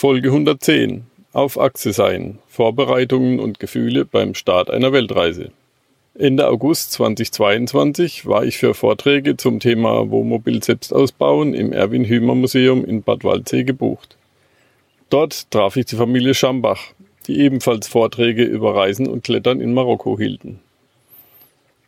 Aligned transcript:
Folge 0.00 0.28
110. 0.28 1.06
Auf 1.32 1.58
Achse 1.58 1.92
sein. 1.92 2.38
Vorbereitungen 2.46 3.40
und 3.40 3.58
Gefühle 3.58 4.04
beim 4.04 4.34
Start 4.34 4.70
einer 4.70 4.92
Weltreise. 4.92 5.50
Ende 6.16 6.46
August 6.46 6.92
2022 6.92 8.24
war 8.24 8.44
ich 8.44 8.58
für 8.58 8.74
Vorträge 8.74 9.36
zum 9.36 9.58
Thema 9.58 10.08
Wohnmobil 10.08 10.62
selbst 10.62 10.94
ausbauen 10.94 11.52
im 11.52 11.72
Erwin 11.72 12.04
Hümer 12.04 12.36
Museum 12.36 12.84
in 12.84 13.02
Bad 13.02 13.24
Waldsee 13.24 13.64
gebucht. 13.64 14.16
Dort 15.10 15.50
traf 15.50 15.74
ich 15.74 15.86
die 15.86 15.96
Familie 15.96 16.34
Schambach, 16.34 16.92
die 17.26 17.40
ebenfalls 17.40 17.88
Vorträge 17.88 18.44
über 18.44 18.76
Reisen 18.76 19.08
und 19.08 19.24
Klettern 19.24 19.60
in 19.60 19.74
Marokko 19.74 20.16
hielten. 20.16 20.60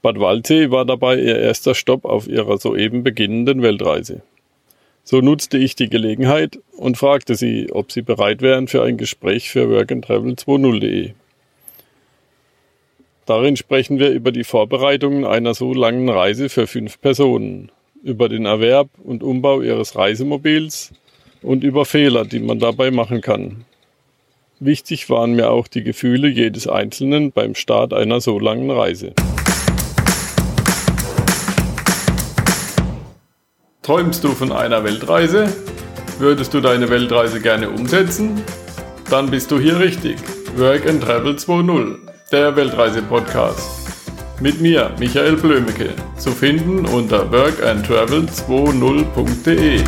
Bad 0.03 0.19
Waldsee 0.19 0.73
war 0.73 0.85
dabei 0.85 1.17
ihr 1.17 1.39
erster 1.39 1.77
Stopp 1.77 2.05
auf 2.05 2.27
ihrer 2.27 2.59
soeben 2.59 3.05
beginnenden 3.05 3.63
Weltreise. 3.63 4.23
So 5.11 5.21
nutzte 5.21 5.59
ich 5.59 5.75
die 5.75 5.91
Gelegenheit 5.91 6.61
und 6.77 6.97
fragte 6.97 7.35
sie, 7.35 7.73
ob 7.73 7.91
sie 7.91 8.03
bereit 8.03 8.43
wären 8.43 8.69
für 8.69 8.85
ein 8.85 8.97
Gespräch 8.97 9.51
für 9.51 9.65
workandtravel20.de. 9.65 11.15
Darin 13.27 13.57
sprechen 13.57 13.99
wir 13.99 14.11
über 14.11 14.31
die 14.31 14.45
Vorbereitungen 14.45 15.25
einer 15.25 15.55
so 15.55 15.75
langen 15.75 16.09
Reise 16.09 16.49
für 16.49 16.69
fünf 16.69 17.01
Personen, 17.01 17.73
über 18.05 18.29
den 18.29 18.47
Erwerb 18.47 18.89
und 19.03 19.25
Umbau 19.25 19.63
ihres 19.63 19.97
Reisemobils 19.97 20.93
und 21.43 21.65
über 21.65 21.87
Fehler, 21.87 22.25
die 22.25 22.39
man 22.39 22.61
dabei 22.61 22.93
machen 22.93 23.21
kann. 23.21 23.65
Wichtig 24.61 25.11
waren 25.11 25.33
mir 25.33 25.51
auch 25.51 25.67
die 25.67 25.83
Gefühle 25.83 26.29
jedes 26.29 26.69
Einzelnen 26.69 27.33
beim 27.33 27.57
Start 27.57 27.93
einer 27.93 28.21
so 28.21 28.39
langen 28.39 28.71
Reise. 28.71 29.15
Träumst 33.91 34.23
du 34.23 34.29
von 34.29 34.53
einer 34.53 34.85
Weltreise? 34.85 35.53
Würdest 36.21 36.55
du 36.55 36.61
deine 36.61 36.89
Weltreise 36.91 37.41
gerne 37.41 37.69
umsetzen? 37.69 38.41
Dann 39.11 39.33
bist 39.33 39.51
du 39.51 39.59
hier 39.59 39.81
richtig. 39.81 40.19
Work 40.55 40.89
and 40.89 41.03
Travel 41.03 41.35
2.0 41.35 41.97
der 42.31 42.55
Weltreise-Podcast. 42.55 43.89
Mit 44.39 44.61
mir, 44.61 44.93
Michael 45.01 45.35
Blömecke, 45.35 45.89
zu 46.17 46.31
finden 46.31 46.87
unter 46.87 47.33
workandtravel20.de. 47.33 49.83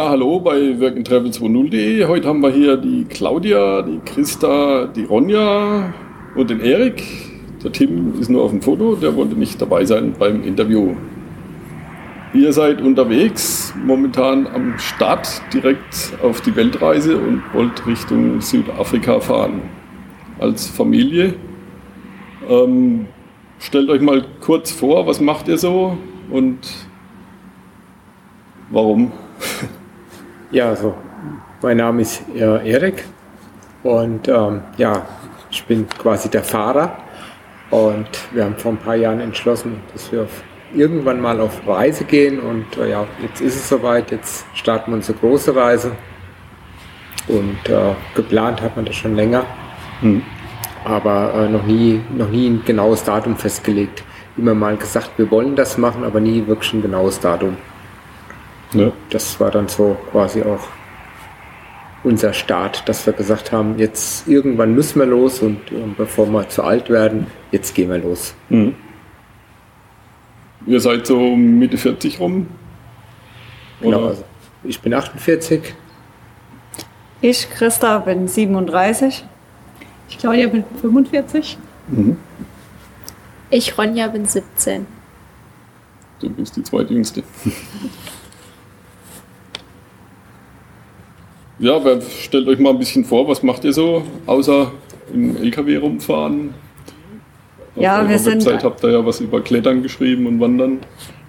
Ja, 0.00 0.08
hallo 0.08 0.40
bei 0.40 0.56
workandtravel20.de. 0.56 2.06
Heute 2.06 2.26
haben 2.26 2.40
wir 2.40 2.48
hier 2.48 2.78
die 2.78 3.04
Claudia, 3.04 3.82
die 3.82 3.98
Christa, 3.98 4.86
die 4.86 5.04
Ronja 5.04 5.92
und 6.34 6.48
den 6.48 6.60
Erik. 6.60 7.02
Der 7.62 7.70
Tim 7.70 8.18
ist 8.18 8.30
nur 8.30 8.44
auf 8.44 8.50
dem 8.50 8.62
Foto, 8.62 8.96
der 8.96 9.14
wollte 9.14 9.34
nicht 9.34 9.60
dabei 9.60 9.84
sein 9.84 10.14
beim 10.18 10.42
Interview. 10.42 10.94
Ihr 12.32 12.50
seid 12.54 12.80
unterwegs, 12.80 13.74
momentan 13.84 14.46
am 14.46 14.78
Start 14.78 15.42
direkt 15.52 16.14
auf 16.22 16.40
die 16.40 16.56
Weltreise 16.56 17.18
und 17.18 17.42
wollt 17.52 17.86
Richtung 17.86 18.40
Südafrika 18.40 19.20
fahren. 19.20 19.60
Als 20.38 20.66
Familie. 20.66 21.34
Ähm, 22.48 23.04
stellt 23.58 23.90
euch 23.90 24.00
mal 24.00 24.24
kurz 24.40 24.72
vor, 24.72 25.06
was 25.06 25.20
macht 25.20 25.46
ihr 25.48 25.58
so 25.58 25.98
und 26.30 26.56
warum? 28.70 29.12
Ja, 30.50 30.68
also 30.70 30.94
mein 31.62 31.76
Name 31.76 32.02
ist 32.02 32.22
äh, 32.34 32.68
Erik 32.68 33.04
und 33.82 34.26
ähm, 34.28 34.62
ja, 34.76 35.06
ich 35.50 35.64
bin 35.64 35.88
quasi 35.88 36.28
der 36.28 36.42
Fahrer 36.42 36.98
und 37.70 38.08
wir 38.32 38.44
haben 38.44 38.56
vor 38.56 38.72
ein 38.72 38.78
paar 38.78 38.96
Jahren 38.96 39.20
entschlossen, 39.20 39.80
dass 39.92 40.10
wir 40.10 40.26
irgendwann 40.74 41.20
mal 41.20 41.40
auf 41.40 41.66
Reise 41.66 42.04
gehen. 42.04 42.40
Und 42.40 42.76
äh, 42.76 42.90
ja, 42.90 43.06
jetzt 43.22 43.40
ist 43.40 43.56
es 43.56 43.68
soweit. 43.68 44.10
Jetzt 44.10 44.44
starten 44.54 44.90
wir 44.90 44.96
unsere 44.96 45.18
große 45.18 45.54
Reise. 45.54 45.92
Und 47.28 47.68
äh, 47.68 47.94
geplant 48.14 48.60
hat 48.60 48.76
man 48.76 48.84
das 48.84 48.96
schon 48.96 49.14
länger. 49.14 49.44
Hm. 50.00 50.22
Aber 50.84 51.34
äh, 51.34 51.48
noch, 51.48 51.64
nie, 51.64 52.00
noch 52.16 52.28
nie 52.28 52.48
ein 52.48 52.62
genaues 52.64 53.04
Datum 53.04 53.36
festgelegt. 53.36 54.02
Immer 54.36 54.54
mal 54.54 54.76
gesagt, 54.76 55.12
wir 55.16 55.30
wollen 55.30 55.54
das 55.54 55.76
machen, 55.76 56.04
aber 56.04 56.20
nie 56.20 56.46
wirklich 56.46 56.72
ein 56.72 56.82
genaues 56.82 57.20
Datum. 57.20 57.56
Ja. 58.72 58.92
Das 59.10 59.40
war 59.40 59.50
dann 59.50 59.68
so 59.68 59.96
quasi 60.10 60.42
auch 60.42 60.68
unser 62.02 62.32
Start, 62.32 62.88
dass 62.88 63.04
wir 63.06 63.12
gesagt 63.12 63.52
haben, 63.52 63.78
jetzt 63.78 64.26
irgendwann 64.26 64.74
müssen 64.74 65.00
wir 65.00 65.06
los 65.06 65.40
und, 65.40 65.70
und 65.70 65.96
bevor 65.96 66.26
wir 66.28 66.48
zu 66.48 66.62
alt 66.62 66.88
werden, 66.88 67.26
jetzt 67.50 67.74
gehen 67.74 67.90
wir 67.90 67.98
los. 67.98 68.34
Mhm. 68.48 68.74
Ihr 70.66 70.80
seid 70.80 71.06
so 71.06 71.36
Mitte 71.36 71.76
40 71.76 72.20
rum? 72.20 72.46
Genau, 73.80 73.88
Oder? 73.88 73.96
Genau, 73.98 74.08
also 74.08 74.24
ich 74.64 74.80
bin 74.80 74.94
48. 74.94 75.74
Ich, 77.22 77.50
Christa, 77.50 77.98
bin 77.98 78.28
37. 78.28 79.24
Ich, 80.08 80.18
Claudia, 80.18 80.48
bin 80.48 80.64
45. 80.80 81.58
Mhm. 81.88 82.16
Ich, 83.50 83.76
Ronja, 83.76 84.06
bin 84.08 84.24
17. 84.24 84.86
Du 86.20 86.30
bist 86.30 86.56
die 86.56 86.62
zweitjüngste. 86.62 87.22
Ja, 91.60 91.76
aber 91.76 92.00
stellt 92.00 92.48
euch 92.48 92.58
mal 92.58 92.70
ein 92.70 92.78
bisschen 92.78 93.04
vor, 93.04 93.28
was 93.28 93.42
macht 93.42 93.64
ihr 93.64 93.74
so, 93.74 94.02
außer 94.26 94.72
im 95.12 95.36
LKW 95.36 95.76
rumfahren? 95.76 96.54
Auf 97.76 97.82
ja, 97.82 98.02
wir 98.02 98.14
Website 98.14 98.42
sind. 98.42 98.64
habt 98.64 98.82
ihr 98.82 98.92
ja 98.92 99.04
was 99.04 99.20
über 99.20 99.42
Klettern 99.42 99.82
geschrieben 99.82 100.26
und 100.26 100.40
Wandern. 100.40 100.78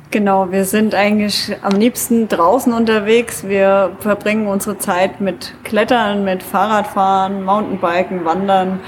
Genau, 0.10 0.50
wir 0.50 0.64
sind 0.64 0.96
eigentlich 0.96 1.54
am 1.62 1.78
liebsten 1.78 2.30
draußen 2.30 2.72
unterwegs. 2.72 3.46
Wir 3.46 3.92
verbringen 4.00 4.48
unsere 4.48 4.78
Zeit 4.78 5.20
mit 5.20 5.54
Klettern, 5.66 6.24
mit 6.24 6.44
Fahrradfahren, 6.44 7.44
Mountainbiken, 7.44 8.24
Wandern. 8.24 8.80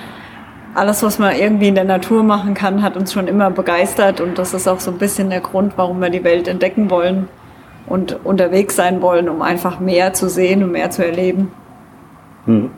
Alles, 0.75 1.03
was 1.03 1.19
man 1.19 1.35
irgendwie 1.35 1.67
in 1.67 1.75
der 1.75 1.83
Natur 1.83 2.23
machen 2.23 2.53
kann, 2.53 2.81
hat 2.81 2.95
uns 2.95 3.11
schon 3.11 3.27
immer 3.27 3.51
begeistert 3.51 4.21
und 4.21 4.37
das 4.37 4.53
ist 4.53 4.67
auch 4.67 4.79
so 4.79 4.91
ein 4.91 4.97
bisschen 4.97 5.29
der 5.29 5.41
Grund, 5.41 5.73
warum 5.75 5.99
wir 5.99 6.09
die 6.09 6.23
Welt 6.23 6.47
entdecken 6.47 6.89
wollen 6.89 7.27
und 7.87 8.19
unterwegs 8.23 8.75
sein 8.75 9.01
wollen, 9.01 9.29
um 9.29 9.41
einfach 9.41 9.79
mehr 9.79 10.13
zu 10.13 10.29
sehen 10.29 10.63
und 10.63 10.71
mehr 10.71 10.89
zu 10.89 11.05
erleben. 11.05 11.51
Hm. 12.45 12.69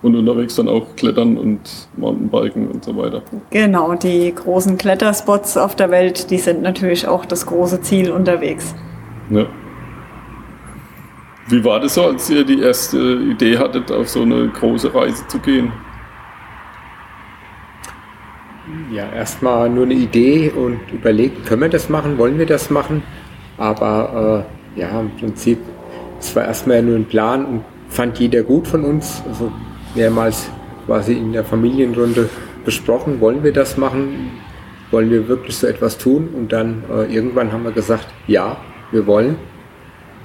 Und 0.00 0.14
unterwegs 0.14 0.54
dann 0.54 0.68
auch 0.68 0.94
klettern 0.94 1.36
und 1.36 1.88
Mountainbiken 1.96 2.68
und 2.68 2.84
so 2.84 2.96
weiter. 2.96 3.22
Genau, 3.50 3.94
die 3.94 4.32
großen 4.32 4.78
Kletterspots 4.78 5.56
auf 5.56 5.74
der 5.74 5.90
Welt, 5.90 6.30
die 6.30 6.38
sind 6.38 6.62
natürlich 6.62 7.08
auch 7.08 7.24
das 7.24 7.46
große 7.46 7.80
Ziel 7.80 8.12
unterwegs. 8.12 8.74
Ja. 9.30 9.46
Wie 11.48 11.64
war 11.64 11.80
das 11.80 11.94
so, 11.94 12.04
als 12.04 12.28
ihr 12.30 12.44
die 12.44 12.60
erste 12.60 12.98
Idee 12.98 13.58
hattet, 13.58 13.90
auf 13.90 14.08
so 14.08 14.22
eine 14.22 14.48
große 14.48 14.94
Reise 14.94 15.26
zu 15.26 15.38
gehen? 15.38 15.72
Ja, 18.92 19.08
erstmal 19.10 19.70
nur 19.70 19.84
eine 19.84 19.94
Idee 19.94 20.50
und 20.50 20.78
überlegt, 20.92 21.46
können 21.46 21.62
wir 21.62 21.68
das 21.70 21.88
machen, 21.88 22.18
wollen 22.18 22.38
wir 22.38 22.46
das 22.46 22.68
machen? 22.70 23.02
Aber 23.58 24.44
äh, 24.76 24.80
ja, 24.80 25.00
im 25.00 25.10
Prinzip, 25.16 25.58
es 26.18 26.34
war 26.34 26.44
erstmal 26.44 26.82
nur 26.82 26.96
ein 26.96 27.04
Plan 27.04 27.44
und 27.44 27.64
fand 27.88 28.18
jeder 28.18 28.42
gut 28.42 28.66
von 28.66 28.84
uns. 28.84 29.22
Also 29.28 29.52
mehrmals 29.94 30.48
quasi 30.86 31.12
in 31.12 31.32
der 31.32 31.44
Familienrunde 31.44 32.28
besprochen, 32.64 33.20
wollen 33.20 33.42
wir 33.42 33.52
das 33.52 33.76
machen? 33.76 34.30
Wollen 34.90 35.10
wir 35.10 35.28
wirklich 35.28 35.56
so 35.56 35.66
etwas 35.66 35.98
tun? 35.98 36.28
Und 36.34 36.52
dann 36.52 36.84
äh, 36.90 37.12
irgendwann 37.12 37.52
haben 37.52 37.64
wir 37.64 37.72
gesagt, 37.72 38.06
ja, 38.26 38.56
wir 38.90 39.06
wollen. 39.06 39.36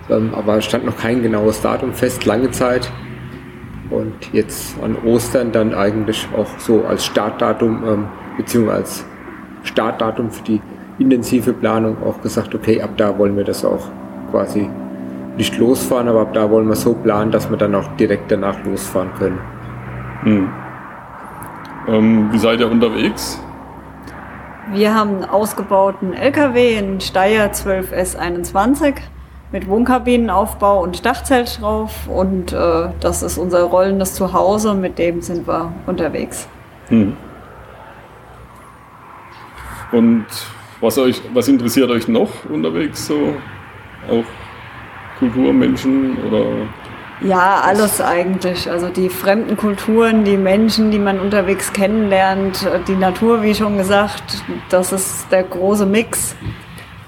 Ähm, 0.10 0.34
aber 0.34 0.62
stand 0.62 0.86
noch 0.86 0.98
kein 0.98 1.22
genaues 1.22 1.62
Datum 1.62 1.94
fest, 1.94 2.26
lange 2.26 2.52
Zeit. 2.52 2.92
Und 3.90 4.14
jetzt 4.32 4.76
an 4.82 4.96
Ostern 5.06 5.52
dann 5.52 5.74
eigentlich 5.74 6.28
auch 6.36 6.48
so 6.60 6.84
als 6.86 7.06
Startdatum, 7.06 7.84
ähm, 7.86 8.06
beziehungsweise 8.38 8.80
als 8.80 9.06
Startdatum 9.64 10.32
für 10.32 10.44
die 10.44 10.62
intensive 11.00 11.54
Planung 11.54 11.98
auch 12.04 12.22
gesagt, 12.22 12.54
okay, 12.54 12.82
ab 12.82 12.92
da 12.98 13.18
wollen 13.18 13.36
wir 13.36 13.44
das 13.44 13.66
auch 13.66 13.90
quasi 14.32 14.70
nicht 15.38 15.58
losfahren, 15.58 16.08
aber 16.08 16.22
ab 16.22 16.34
da 16.34 16.50
wollen 16.50 16.68
wir 16.68 16.76
so 16.76 16.94
planen, 16.94 17.32
dass 17.32 17.50
wir 17.50 17.58
dann 17.58 17.74
auch 17.76 17.88
direkt 17.98 18.32
danach 18.32 18.64
losfahren 18.64 19.10
können. 19.18 19.40
Hm. 20.24 20.50
Ähm, 21.88 22.30
wie 22.32 22.38
seid 22.38 22.60
ihr 22.60 22.70
unterwegs? 22.70 23.42
Wir 24.72 24.96
haben 24.96 25.16
einen 25.16 25.26
ausgebauten 25.26 26.14
LKW, 26.14 26.78
einen 26.78 27.02
Steyr 27.02 27.52
12S21 27.52 28.96
mit 29.52 29.68
Wohnkabinenaufbau 29.68 30.82
und 30.82 31.06
Dachzelt 31.06 31.62
drauf 31.62 32.08
und 32.08 32.54
äh, 32.54 32.90
das 33.00 33.22
ist 33.22 33.38
unser 33.38 33.64
rollendes 33.64 34.16
Zuhause, 34.16 34.74
mit 34.74 34.98
dem 34.98 35.22
sind 35.22 35.48
wir 35.48 35.74
unterwegs. 35.86 36.48
Hm. 36.88 37.18
Und 39.92 40.26
was, 40.84 40.98
euch, 40.98 41.22
was 41.34 41.48
interessiert 41.48 41.90
euch 41.90 42.08
noch 42.08 42.30
unterwegs 42.50 43.08
so? 43.08 43.34
Auch 44.10 44.26
Kulturmenschen 45.18 46.18
oder 46.28 46.46
Ja, 47.22 47.62
alles 47.62 48.02
eigentlich. 48.02 48.70
Also 48.70 48.90
die 48.90 49.08
fremden 49.08 49.56
Kulturen, 49.56 50.26
die 50.26 50.36
Menschen, 50.36 50.92
die 50.92 51.00
man 51.00 51.20
unterwegs 51.20 51.72
kennenlernt, 51.72 52.68
die 52.88 52.96
Natur, 52.96 53.42
wie 53.42 53.56
schon 53.56 53.78
gesagt, 53.78 54.44
das 54.70 54.92
ist 54.92 55.32
der 55.32 55.44
große 55.44 55.86
Mix. 55.86 56.36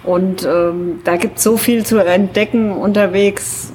Und 0.03 0.45
ähm, 0.45 1.01
da 1.03 1.17
gibt 1.17 1.37
es 1.37 1.43
so 1.43 1.57
viel 1.57 1.85
zu 1.85 1.97
entdecken 1.97 2.71
unterwegs. 2.71 3.73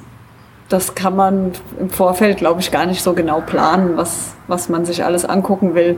Das 0.69 0.95
kann 0.95 1.15
man 1.15 1.51
im 1.79 1.89
Vorfeld, 1.89 2.37
glaube 2.37 2.61
ich, 2.61 2.71
gar 2.71 2.85
nicht 2.85 3.03
so 3.03 3.13
genau 3.13 3.41
planen, 3.41 3.97
was, 3.97 4.35
was 4.47 4.69
man 4.69 4.85
sich 4.85 5.03
alles 5.03 5.25
angucken 5.25 5.75
will, 5.75 5.97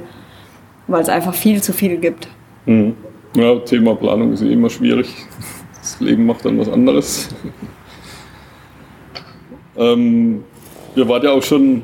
weil 0.87 1.03
es 1.03 1.09
einfach 1.09 1.35
viel 1.35 1.61
zu 1.61 1.71
viel 1.71 1.97
gibt. 1.97 2.27
Mhm. 2.65 2.95
Ja, 3.35 3.55
Thema 3.59 3.95
Planung 3.95 4.33
ist 4.33 4.41
immer 4.41 4.69
schwierig. 4.69 5.11
Das 5.73 5.99
Leben 5.99 6.27
macht 6.27 6.45
dann 6.45 6.59
was 6.59 6.69
anderes. 6.69 7.29
ähm, 9.75 10.43
wir 10.93 11.09
waren 11.09 11.23
ja 11.23 11.31
auch 11.31 11.41
schon 11.41 11.81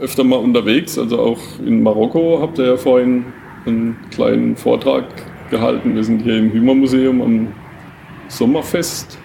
öfter 0.00 0.24
mal 0.24 0.36
unterwegs, 0.36 0.98
also 0.98 1.20
auch 1.20 1.38
in 1.64 1.82
Marokko 1.82 2.40
habt 2.42 2.58
ihr 2.58 2.66
ja 2.66 2.76
vorhin 2.76 3.26
einen 3.66 3.96
kleinen 4.10 4.56
Vortrag 4.56 5.04
gehalten. 5.50 5.94
Wir 5.94 6.02
sind 6.02 6.22
hier 6.22 6.38
im 6.38 6.50
Hümer-Museum 6.50 7.22
am 7.22 7.48
Sommerfest. 8.28 9.16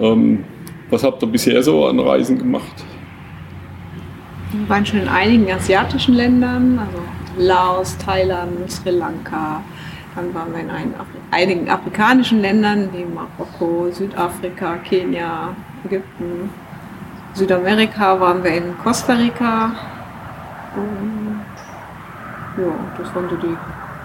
Ähm, 0.00 0.44
was 0.88 1.04
habt 1.04 1.22
ihr 1.22 1.26
bisher 1.26 1.62
so 1.62 1.86
an 1.86 2.00
Reisen 2.00 2.38
gemacht? 2.38 2.84
Wir 4.52 4.68
waren 4.70 4.86
schon 4.86 5.00
in 5.00 5.08
einigen 5.08 5.52
asiatischen 5.52 6.14
Ländern, 6.14 6.78
also 6.78 6.98
Laos, 7.36 7.98
Thailand, 7.98 8.70
Sri 8.70 8.90
Lanka. 8.90 9.62
Dann 10.18 10.34
waren 10.34 10.52
wir 10.52 10.60
in 10.62 10.70
einigen 11.30 11.70
afrikanischen 11.70 12.40
Ländern 12.40 12.88
wie 12.92 13.04
Marokko, 13.04 13.88
Südafrika, 13.92 14.78
Kenia, 14.78 15.54
Ägypten. 15.84 16.50
Südamerika 17.34 18.18
waren 18.18 18.42
wir 18.42 18.50
in 18.50 18.76
Costa 18.82 19.12
Rica. 19.12 19.70
Und 20.74 21.44
ja, 22.56 22.72
das 22.98 23.14
waren 23.14 23.30
so 23.30 23.36
die 23.36 23.56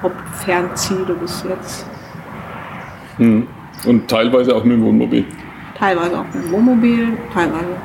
Hauptfernziele 0.04 1.16
bis 1.16 1.44
jetzt. 1.50 1.88
Hm. 3.18 3.48
Und 3.88 4.08
teilweise 4.08 4.56
auch 4.56 4.64
mit 4.64 4.74
dem 4.74 4.86
Wohnmobil? 4.86 5.26
Teilweise 5.80 6.20
auch 6.20 6.26
mit 6.26 6.36
dem 6.36 6.52
Wohnmobil, 6.52 7.18
teilweise 7.34 7.76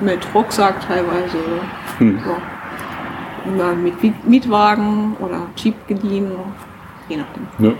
mit 0.00 0.34
Rucksack, 0.34 0.80
teilweise 0.80 1.38
hm. 1.98 2.18
ja, 3.56 3.72
mit 3.72 4.26
Mietwagen 4.26 5.16
oder 5.20 5.42
Jeep 5.54 5.86
geliehen, 5.86 6.32
je 7.08 7.16
nachdem. 7.16 7.46
Ja. 7.58 7.72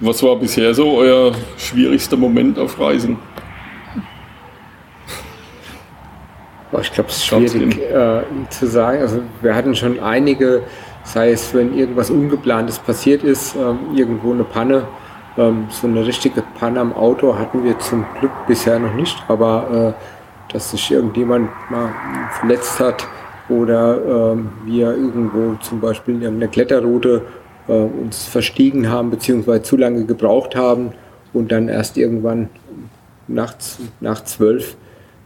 Was 0.00 0.22
war 0.22 0.36
bisher 0.36 0.74
so 0.74 0.96
euer 0.96 1.32
schwierigster 1.56 2.16
Moment 2.16 2.58
auf 2.58 2.78
Reisen? 2.80 3.18
Ich 6.80 6.92
glaube, 6.92 7.10
es 7.10 7.18
ist 7.18 7.26
schwierig 7.26 7.78
äh, 7.78 8.22
zu 8.48 8.66
sagen. 8.66 9.00
Also 9.00 9.22
wir 9.42 9.54
hatten 9.54 9.76
schon 9.76 10.00
einige, 10.00 10.62
sei 11.04 11.30
es 11.30 11.54
wenn 11.54 11.78
irgendwas 11.78 12.10
Ungeplantes 12.10 12.78
passiert 12.78 13.22
ist, 13.22 13.54
äh, 13.54 13.58
irgendwo 13.94 14.32
eine 14.32 14.42
Panne. 14.42 14.88
Ähm, 15.38 15.66
so 15.68 15.86
eine 15.86 16.04
richtige 16.04 16.42
Panne 16.58 16.80
am 16.80 16.92
Auto 16.94 17.38
hatten 17.38 17.62
wir 17.62 17.78
zum 17.78 18.04
Glück 18.18 18.32
bisher 18.48 18.78
noch 18.78 18.94
nicht, 18.94 19.22
aber 19.28 19.94
äh, 19.96 20.52
dass 20.52 20.72
sich 20.72 20.90
irgendjemand 20.90 21.48
mal 21.70 21.94
verletzt 22.40 22.80
hat 22.80 23.06
oder 23.48 24.32
ähm, 24.32 24.50
wir 24.64 24.94
irgendwo 24.96 25.54
zum 25.62 25.80
Beispiel 25.80 26.14
in 26.14 26.22
irgendeiner 26.22 26.50
Kletterroute 26.50 27.22
äh, 27.68 27.72
uns 27.72 28.24
verstiegen 28.24 28.88
haben 28.88 29.10
beziehungsweise 29.10 29.62
zu 29.62 29.76
lange 29.76 30.04
gebraucht 30.04 30.56
haben 30.56 30.92
und 31.32 31.52
dann 31.52 31.68
erst 31.68 31.96
irgendwann 31.96 32.48
nachts 33.28 33.78
nach 34.00 34.24
zwölf 34.24 34.76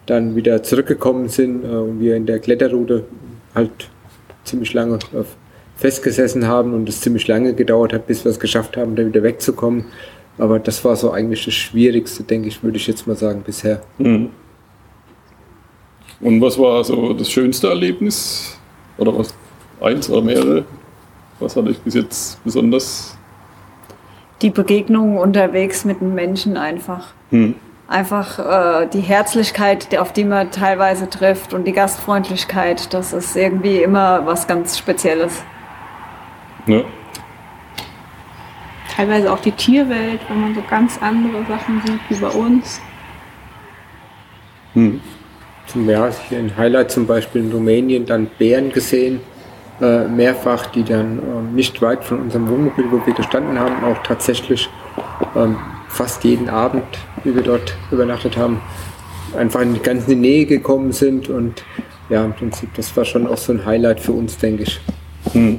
dann 0.06 0.36
wieder 0.36 0.62
zurückgekommen 0.62 1.28
sind 1.28 1.64
äh, 1.64 1.68
und 1.68 2.00
wir 2.00 2.16
in 2.16 2.26
der 2.26 2.38
Kletterroute 2.38 3.04
halt 3.54 3.90
ziemlich 4.44 4.72
lange 4.72 4.96
äh, 4.96 5.24
festgesessen 5.76 6.46
haben 6.46 6.72
und 6.72 6.88
es 6.88 7.00
ziemlich 7.00 7.26
lange 7.28 7.54
gedauert 7.54 7.92
hat, 7.92 8.06
bis 8.06 8.24
wir 8.24 8.30
es 8.30 8.40
geschafft 8.40 8.76
haben, 8.76 8.96
da 8.96 9.04
wieder 9.04 9.22
wegzukommen. 9.22 9.86
Aber 10.38 10.58
das 10.58 10.84
war 10.84 10.96
so 10.96 11.10
eigentlich 11.10 11.44
das 11.44 11.54
Schwierigste, 11.54 12.22
denke 12.22 12.48
ich, 12.48 12.62
würde 12.62 12.76
ich 12.76 12.86
jetzt 12.86 13.06
mal 13.06 13.16
sagen, 13.16 13.42
bisher. 13.44 13.82
Mhm. 13.98 14.30
Und 16.20 16.40
was 16.40 16.58
war 16.58 16.82
so 16.84 17.12
das 17.12 17.30
schönste 17.30 17.68
Erlebnis? 17.68 18.58
Oder 18.98 19.16
was? 19.16 19.34
Eins 19.80 20.08
oder 20.08 20.22
mehrere? 20.22 20.64
Was 21.38 21.54
hat 21.56 21.66
euch 21.66 21.78
bis 21.80 21.94
jetzt 21.94 22.42
besonders? 22.44 23.16
Die 24.40 24.50
Begegnungen 24.50 25.18
unterwegs 25.18 25.84
mit 25.84 26.00
den 26.00 26.14
Menschen 26.14 26.56
einfach. 26.56 27.08
Hm. 27.30 27.54
Einfach 27.88 28.38
äh, 28.38 28.86
die 28.86 29.00
Herzlichkeit, 29.00 29.96
auf 29.98 30.12
die 30.12 30.24
man 30.24 30.50
teilweise 30.50 31.08
trifft 31.08 31.52
und 31.54 31.64
die 31.64 31.72
Gastfreundlichkeit, 31.72 32.92
das 32.92 33.12
ist 33.12 33.36
irgendwie 33.36 33.82
immer 33.82 34.26
was 34.26 34.46
ganz 34.46 34.76
Spezielles. 34.78 35.44
Ja. 36.66 36.82
Teilweise 38.96 39.30
auch 39.30 39.40
die 39.40 39.52
Tierwelt, 39.52 40.20
wenn 40.28 40.40
man 40.40 40.54
so 40.54 40.62
ganz 40.68 40.98
andere 41.00 41.44
Sachen 41.46 41.82
sieht 41.86 42.00
wie 42.08 42.14
bei 42.14 42.28
uns. 42.28 42.80
Hm. 44.72 45.00
Ja, 45.74 46.10
hier 46.28 46.38
in 46.38 46.56
Highlight 46.56 46.90
zum 46.90 47.06
Beispiel 47.06 47.42
in 47.42 47.52
Rumänien 47.52 48.06
dann 48.06 48.28
Bären 48.38 48.70
gesehen 48.72 49.20
äh, 49.80 50.06
mehrfach, 50.08 50.66
die 50.66 50.84
dann 50.84 51.18
äh, 51.18 51.54
nicht 51.54 51.82
weit 51.82 52.04
von 52.04 52.20
unserem 52.20 52.48
Wohnmobil, 52.48 52.86
wo 52.90 53.04
wir 53.04 53.12
gestanden 53.12 53.58
haben, 53.58 53.84
auch 53.84 54.02
tatsächlich 54.02 54.68
ähm, 55.34 55.56
fast 55.88 56.24
jeden 56.24 56.48
Abend, 56.48 56.84
wie 57.24 57.34
wir 57.34 57.42
dort 57.42 57.76
übernachtet 57.90 58.36
haben, 58.36 58.60
einfach 59.36 59.60
in 59.60 59.74
die 59.74 59.80
ganze 59.80 60.14
Nähe 60.14 60.46
gekommen 60.46 60.92
sind 60.92 61.28
und 61.28 61.62
ja, 62.08 62.24
im 62.24 62.32
Prinzip, 62.32 62.72
das 62.74 62.96
war 62.96 63.04
schon 63.04 63.26
auch 63.26 63.36
so 63.36 63.52
ein 63.52 63.66
Highlight 63.66 64.00
für 64.00 64.12
uns, 64.12 64.38
denke 64.38 64.62
ich. 64.62 64.80
Hm. 65.32 65.58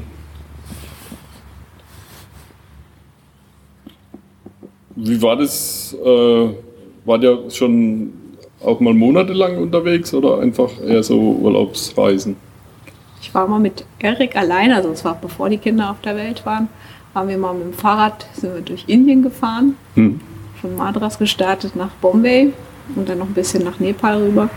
Wie 4.95 5.21
war 5.21 5.35
das? 5.35 5.95
Äh, 6.03 6.49
war 7.05 7.19
der 7.19 7.49
schon 7.51 8.13
auch 8.63 8.79
mal 8.79 8.93
monatelang 8.93 9.57
unterwegs 9.57 10.13
oder 10.13 10.39
einfach 10.39 10.71
eher 10.81 11.03
so 11.03 11.19
Urlaubsreisen? 11.19 12.35
Ich 13.21 13.33
war 13.33 13.47
mal 13.47 13.59
mit 13.59 13.85
Erik 13.99 14.35
alleine, 14.35 14.75
also 14.75 14.89
es 14.89 15.03
war 15.03 15.15
bevor 15.15 15.49
die 15.49 15.57
Kinder 15.57 15.91
auf 15.91 16.01
der 16.01 16.15
Welt 16.15 16.45
waren, 16.45 16.69
waren 17.13 17.27
wir 17.27 17.37
mal 17.37 17.53
mit 17.53 17.63
dem 17.63 17.73
Fahrrad 17.73 18.27
sind 18.33 18.53
wir 18.53 18.61
durch 18.61 18.85
Indien 18.87 19.21
gefahren, 19.21 19.75
hm. 19.95 20.19
von 20.61 20.75
Madras 20.75 21.17
gestartet 21.17 21.75
nach 21.75 21.89
Bombay 22.01 22.53
und 22.95 23.09
dann 23.09 23.19
noch 23.19 23.27
ein 23.27 23.33
bisschen 23.33 23.63
nach 23.63 23.79
Nepal 23.79 24.21
rüber. 24.21 24.49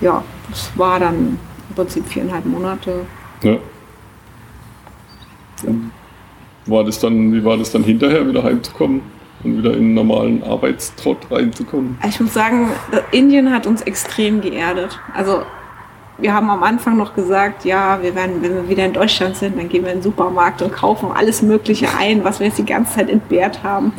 Ja, 0.00 0.22
das 0.50 0.70
war 0.76 1.00
dann 1.00 1.38
im 1.68 1.74
Prinzip 1.74 2.06
viereinhalb 2.06 2.44
Monate. 2.44 3.06
Ja. 3.42 3.56
War 6.66 6.84
das 6.84 6.98
dann, 6.98 7.32
wie 7.32 7.44
war 7.44 7.56
das 7.56 7.70
dann 7.70 7.84
hinterher, 7.84 8.26
wieder 8.26 8.42
heimzukommen? 8.42 9.02
Und 9.44 9.58
wieder 9.58 9.72
in 9.72 9.78
einen 9.78 9.94
normalen 9.94 10.42
Arbeitstrott 10.42 11.18
reinzukommen? 11.30 11.98
Ich 12.08 12.18
muss 12.18 12.34
sagen, 12.34 12.70
Indien 13.12 13.52
hat 13.52 13.66
uns 13.66 13.82
extrem 13.82 14.40
geerdet. 14.40 14.98
Also 15.14 15.42
wir 16.18 16.32
haben 16.32 16.48
am 16.48 16.62
Anfang 16.62 16.96
noch 16.96 17.14
gesagt, 17.14 17.64
ja, 17.64 18.00
wir 18.02 18.14
werden, 18.14 18.40
wenn 18.40 18.54
wir 18.54 18.68
wieder 18.68 18.86
in 18.86 18.92
Deutschland 18.92 19.36
sind, 19.36 19.58
dann 19.58 19.68
gehen 19.68 19.84
wir 19.84 19.92
in 19.92 19.98
den 19.98 20.02
Supermarkt 20.02 20.62
und 20.62 20.72
kaufen 20.72 21.10
alles 21.12 21.42
Mögliche 21.42 21.88
ein, 21.98 22.24
was 22.24 22.40
wir 22.40 22.46
jetzt 22.46 22.58
die 22.58 22.64
ganze 22.64 22.96
Zeit 22.96 23.10
entbehrt 23.10 23.62
haben. 23.62 23.92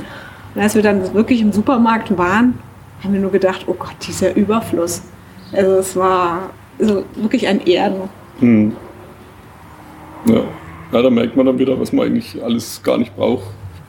Und 0.54 0.62
als 0.62 0.76
wir 0.76 0.82
dann 0.82 1.14
wirklich 1.14 1.42
im 1.42 1.52
Supermarkt 1.52 2.18
waren, 2.18 2.58
haben 3.04 3.14
wir 3.14 3.20
nur 3.20 3.32
gedacht, 3.32 3.66
oh 3.68 3.74
Gott, 3.74 3.96
dieser 4.08 4.36
Überfluss. 4.36 5.04
Also 5.52 5.74
es 5.76 5.96
war 5.96 6.50
so 6.80 7.04
wirklich 7.16 7.48
ein 7.48 7.66
Erden. 7.66 8.10
Hm. 8.40 8.76
Ja. 10.26 10.42
ja, 10.92 11.02
da 11.02 11.10
merkt 11.10 11.36
man 11.36 11.46
dann 11.46 11.60
wieder, 11.60 11.80
was 11.80 11.94
man 11.94 12.08
eigentlich 12.08 12.42
alles 12.44 12.82
gar 12.82 12.98
nicht 12.98 13.16
braucht, 13.16 13.44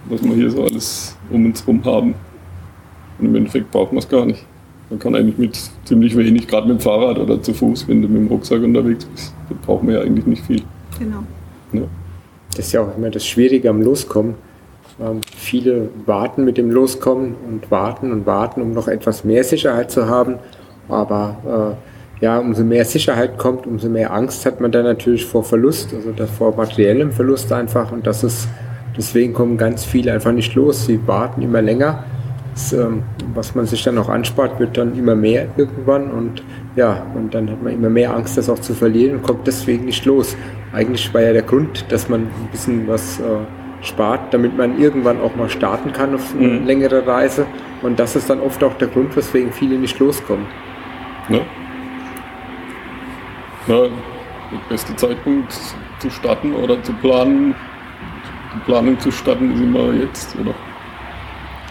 was 0.09 0.23
wir 0.23 0.35
hier 0.35 0.51
so 0.51 0.65
alles 0.65 1.17
um 1.31 1.47
uns 1.47 1.61
herum 1.61 1.85
haben. 1.85 2.15
Und 3.19 3.27
im 3.27 3.35
Endeffekt 3.35 3.71
braucht 3.71 3.93
man 3.93 3.99
es 3.99 4.09
gar 4.09 4.27
nicht. 4.27 4.45
Man 4.91 4.99
kann 4.99 5.15
eigentlich 5.15 5.39
mit 5.39 5.59
ziemlich 5.85 6.17
wenig, 6.17 6.47
gerade 6.47 6.69
mit 6.69 6.79
dem 6.79 6.81
Fahrrad 6.81 7.19
oder 7.19 7.43
zu 7.43 7.53
Fuß, 7.53 7.89
wenn 7.89 8.03
du 8.03 8.09
mit 8.09 8.19
dem 8.19 8.29
Rucksack 8.29 8.63
unterwegs 8.63 9.05
bist, 9.05 9.35
da 9.49 9.57
braucht 9.65 9.83
man 9.83 9.95
ja 9.95 10.01
eigentlich 10.01 10.27
nicht 10.27 10.45
viel. 10.45 10.63
Genau. 10.99 11.25
Ja. 11.73 11.83
Das 12.51 12.67
ist 12.67 12.73
ja 12.73 12.83
auch 12.83 12.97
immer 12.97 13.11
das 13.11 13.27
Schwierige 13.27 13.69
am 13.69 13.83
Loskommen. 13.83 14.35
Ähm, 15.01 15.21
viele 15.37 15.91
warten 16.07 16.45
mit 16.45 16.57
dem 16.57 16.71
Loskommen 16.71 17.35
und 17.49 17.71
warten 17.71 18.13
und 18.13 18.27
warten, 18.27 18.63
um 18.63 18.73
noch 18.73 18.89
etwas 18.89 19.25
mehr 19.25 19.45
Sicherheit 19.45 19.91
zu 19.91 20.09
haben. 20.09 20.37
Aber 20.89 21.77
äh, 22.21 22.25
ja, 22.25 22.39
umso 22.39 22.65
mehr 22.65 22.85
Sicherheit 22.85 23.37
kommt, 23.37 23.67
umso 23.67 23.89
mehr 23.89 24.13
Angst 24.13 24.47
hat 24.47 24.61
man 24.61 24.73
dann 24.73 24.85
natürlich 24.85 25.27
vor 25.27 25.45
Verlust, 25.45 25.93
also 25.93 26.27
vor 26.27 26.57
materiellem 26.57 27.13
Verlust 27.13 27.53
einfach. 27.53 27.93
Und 27.93 28.07
das 28.07 28.25
ist, 28.25 28.49
deswegen 28.97 29.33
kommen 29.33 29.57
ganz 29.57 29.85
viele 29.85 30.13
einfach 30.13 30.33
nicht 30.33 30.55
los. 30.55 30.87
Sie 30.87 31.01
warten 31.07 31.43
immer 31.43 31.63
länger 31.63 32.05
das, 32.57 32.73
ähm, 32.73 33.03
was 33.35 33.55
man 33.55 33.67
sich 33.67 33.83
dann 33.85 33.99
auch 33.99 34.09
anspart, 34.09 34.59
wird 34.59 34.79
dann 34.79 34.97
immer 34.99 35.15
mehr 35.15 35.47
irgendwann 35.59 36.11
und 36.11 36.43
ja, 36.75 37.05
und 37.15 37.35
dann 37.35 37.51
hat 37.51 37.63
man 37.63 37.75
immer 37.75 37.91
mehr 37.91 38.15
Angst, 38.17 38.39
das 38.39 38.49
auch 38.49 38.59
zu 38.59 38.73
verlieren 38.73 39.17
und 39.19 39.23
kommt 39.23 39.47
deswegen 39.47 39.85
nicht 39.85 40.07
los. 40.07 40.35
Eigentlich 40.73 41.13
war 41.13 41.21
ja 41.21 41.35
der 41.35 41.43
Grund, 41.43 41.85
dass 41.91 42.09
man 42.09 42.23
ein 42.23 42.49
bisschen 42.51 42.89
was 42.89 43.21
äh, 43.21 43.25
spart, 43.83 44.33
damit 44.33 44.57
man 44.57 44.81
irgendwann 44.81 45.21
auch 45.21 45.37
mal 45.37 45.51
starten 45.51 45.93
kann 45.93 46.15
auf 46.15 46.35
eine 46.35 46.49
Mhm. 46.49 46.67
längere 46.67 47.07
Reise. 47.07 47.45
Und 47.83 47.99
das 47.99 48.17
ist 48.17 48.31
dann 48.31 48.41
oft 48.41 48.65
auch 48.65 48.75
der 48.79 48.89
Grund, 48.89 49.15
weswegen 49.15 49.53
viele 49.53 49.77
nicht 49.79 49.99
loskommen. 49.99 50.47
Ja. 51.29 51.41
Na, 53.67 53.81
der 53.83 53.91
beste 54.71 54.97
Zeitpunkt 54.97 55.53
zu 55.99 56.09
starten 56.11 56.55
oder 56.55 56.83
zu 56.83 56.93
planen, 56.95 57.55
Planung 58.65 58.99
zu 58.99 59.11
starten 59.11 59.53
ist 59.53 59.61
immer 59.61 59.93
jetzt, 59.93 60.37
oder? 60.37 60.55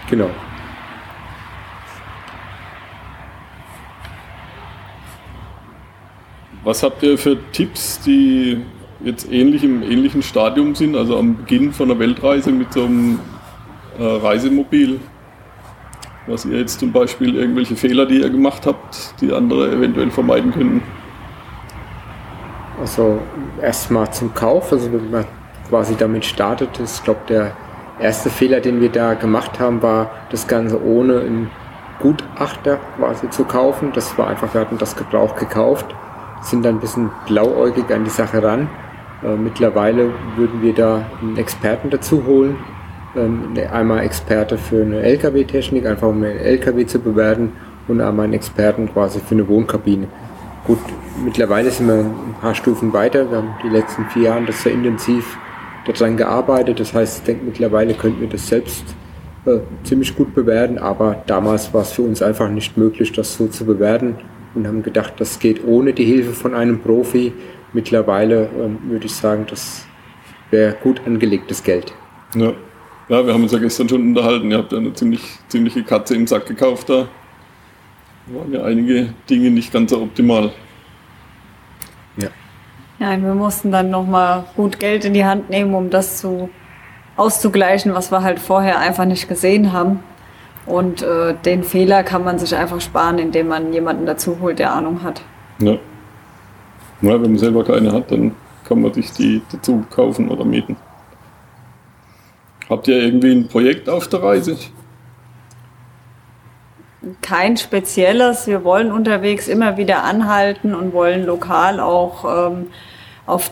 Genau. 0.10 0.30
Was 6.64 6.82
habt 6.82 7.04
ihr 7.04 7.18
für 7.18 7.38
Tipps, 7.52 8.00
die 8.02 8.60
jetzt 9.04 9.32
ähnlich 9.32 9.64
im 9.64 9.84
ähnlichen 9.84 10.24
Stadium 10.24 10.74
sind, 10.74 10.96
also 10.96 11.18
am 11.18 11.38
Beginn 11.38 11.72
von 11.72 11.92
einer 11.92 12.00
Weltreise 12.00 12.52
mit 12.52 12.74
so 12.74 12.86
einem 12.86 13.20
äh, 14.00 14.04
Reisemobil? 14.04 15.00
Was 16.28 16.44
ihr 16.46 16.58
jetzt 16.58 16.80
zum 16.80 16.92
Beispiel 16.92 17.36
irgendwelche 17.36 17.76
Fehler, 17.76 18.08
die 18.08 18.22
ihr 18.22 18.32
gemacht 18.32 18.66
habt, 18.66 19.14
die 19.22 19.32
andere 19.32 19.72
eventuell 19.72 20.10
vermeiden 20.10 20.52
könnten? 20.52 20.82
Also 22.80 23.20
erstmal 23.62 24.12
zum 24.12 24.34
Kauf, 24.34 24.72
also 24.72 24.92
wenn 24.92 25.12
man 25.12 25.26
quasi 25.70 25.96
damit 25.96 26.26
startet, 26.26 26.80
ist, 26.80 27.04
glaube 27.04 27.22
der 27.30 27.52
erste 28.00 28.30
Fehler, 28.30 28.60
den 28.60 28.82
wir 28.82 28.90
da 28.90 29.14
gemacht 29.14 29.60
haben, 29.60 29.82
war 29.82 30.12
das 30.30 30.48
Ganze 30.48 30.84
ohne 30.84 31.20
einen 31.22 31.52
Gutachter 32.00 32.80
quasi 32.98 33.30
zu 33.30 33.46
kaufen. 33.46 33.92
Das 33.94 34.18
war 34.18 34.28
einfach, 34.28 34.54
wir 34.54 34.62
hatten 34.62 34.78
das 34.78 34.96
Gebrauch 34.96 35.36
gekauft, 35.36 35.86
sind 36.42 36.66
dann 36.66 36.76
ein 36.76 36.82
bisschen 36.82 37.10
blauäugig 37.26 37.92
an 37.94 38.04
die 38.04 38.10
Sache 38.10 38.44
ran. 38.44 38.70
Äh, 39.24 39.36
mittlerweile 39.36 40.12
würden 40.36 40.62
wir 40.62 40.74
da 40.74 41.06
einen 41.22 41.38
Experten 41.38 41.90
dazu 41.90 42.26
holen. 42.26 42.58
Ähm, 43.16 43.54
einmal 43.72 44.04
Experte 44.04 44.58
für 44.58 44.82
eine 44.82 45.02
LKW-Technik, 45.02 45.86
einfach 45.86 46.10
um 46.10 46.18
einen 46.18 46.38
LKW 46.38 46.86
zu 46.86 47.00
bewerten 47.00 47.54
und 47.88 48.02
einmal 48.02 48.26
einen 48.26 48.34
Experten 48.34 48.92
quasi 48.92 49.20
für 49.20 49.36
eine 49.36 49.48
Wohnkabine. 49.48 50.08
Gut, 50.68 50.80
mittlerweile 51.24 51.72
sind 51.72 51.88
wir 51.88 51.94
ein 51.96 52.36
paar 52.42 52.56
Stufen 52.56 52.92
weiter. 52.92 53.30
Wir 53.30 53.38
haben 53.38 53.56
die 53.64 53.70
letzten 53.70 54.06
vier 54.06 54.24
Jahre 54.24 54.46
das 54.46 54.64
sehr 54.64 54.74
intensiv 54.74 55.38
daran 55.86 56.18
gearbeitet. 56.18 56.80
Das 56.80 56.94
heißt, 56.94 57.20
ich 57.20 57.24
denke, 57.24 57.46
mittlerweile 57.46 57.94
könnten 57.94 58.22
wir 58.22 58.30
das 58.30 58.48
selbst 58.48 58.84
äh, 59.46 59.60
ziemlich 59.84 60.16
gut 60.16 60.34
bewerten, 60.34 60.78
aber 60.78 61.24
damals 61.28 61.74
war 61.74 61.82
es 61.82 61.92
für 61.92 62.02
uns 62.02 62.22
einfach 62.22 62.50
nicht 62.50 62.78
möglich, 62.78 63.12
das 63.12 63.36
so 63.36 63.48
zu 63.48 63.66
bewerten 63.66 64.16
und 64.56 64.68
haben 64.68 64.84
gedacht, 64.84 65.14
das 65.18 65.40
geht 65.40 65.64
ohne 65.66 65.94
die 65.94 66.06
Hilfe 66.06 66.34
von 66.34 66.54
einem 66.54 66.80
Profi. 66.80 67.34
Mittlerweile 67.74 68.50
ähm, 68.60 68.80
würde 68.90 69.06
ich 69.06 69.14
sagen, 69.14 69.46
das 69.50 69.86
wäre 70.50 70.76
gut 70.82 71.02
angelegtes 71.06 71.62
Geld. 71.62 71.94
Ja. 72.34 72.54
ja, 73.10 73.26
wir 73.26 73.34
haben 73.34 73.44
uns 73.44 73.52
ja 73.52 73.60
gestern 73.60 73.90
schon 73.90 74.02
unterhalten. 74.02 74.50
Ihr 74.50 74.58
habt 74.58 74.72
ja 74.72 74.78
eine 74.78 74.94
ziemlich, 74.94 75.22
ziemliche 75.48 75.84
Katze 75.84 76.16
im 76.16 76.26
Sack 76.26 76.46
gekauft 76.46 76.90
da. 76.90 77.08
Waren 78.28 78.52
ja 78.52 78.64
einige 78.64 79.14
Dinge 79.30 79.52
nicht 79.52 79.72
ganz 79.72 79.92
so 79.92 80.02
optimal. 80.02 80.52
Nein, 83.00 83.24
wir 83.24 83.34
mussten 83.34 83.72
dann 83.72 83.90
nochmal 83.90 84.46
gut 84.56 84.80
Geld 84.80 85.04
in 85.06 85.14
die 85.14 85.26
Hand 85.26 85.50
nehmen, 85.50 85.74
um 85.76 85.90
das 85.90 86.18
zu 86.18 86.50
auszugleichen, 87.18 87.94
was 87.94 88.12
wir 88.12 88.24
halt 88.24 88.40
vorher 88.40 88.80
einfach 88.80 89.06
nicht 89.06 89.28
gesehen 89.28 89.74
haben. 89.74 90.00
Und 90.66 91.02
äh, 91.02 91.36
den 91.46 91.64
Fehler 91.64 92.04
kann 92.04 92.24
man 92.24 92.40
sich 92.40 92.56
einfach 92.56 92.82
sparen, 92.82 93.20
indem 93.20 93.50
man 93.50 93.72
jemanden 93.72 94.06
dazu 94.06 94.38
holt, 94.42 94.60
der 94.60 94.74
Ahnung 94.74 95.04
hat. 95.04 95.22
Ja. 95.60 95.74
ja, 95.74 95.80
wenn 97.02 97.22
man 97.22 97.38
selber 97.38 97.64
keine 97.64 97.92
hat, 97.92 98.12
dann 98.12 98.32
kann 98.64 98.82
man 98.82 98.94
sich 98.94 99.12
die 99.12 99.42
dazu 99.52 99.86
kaufen 99.90 100.30
oder 100.30 100.44
mieten. 100.44 100.76
Habt 102.70 102.88
ihr 102.88 102.98
irgendwie 102.98 103.32
ein 103.32 103.48
Projekt 103.48 103.88
auf 103.90 104.08
der 104.08 104.24
Reise? 104.24 104.58
Kein 107.26 107.58
spezielles. 107.58 108.46
Wir 108.46 108.64
wollen 108.64 108.92
unterwegs 108.92 109.48
immer 109.48 109.78
wieder 109.78 110.04
anhalten 110.04 110.76
und 110.76 110.94
wollen 110.94 111.26
lokal 111.26 111.80
auch 111.80 112.24
ähm, 112.52 112.68
auf, 113.26 113.50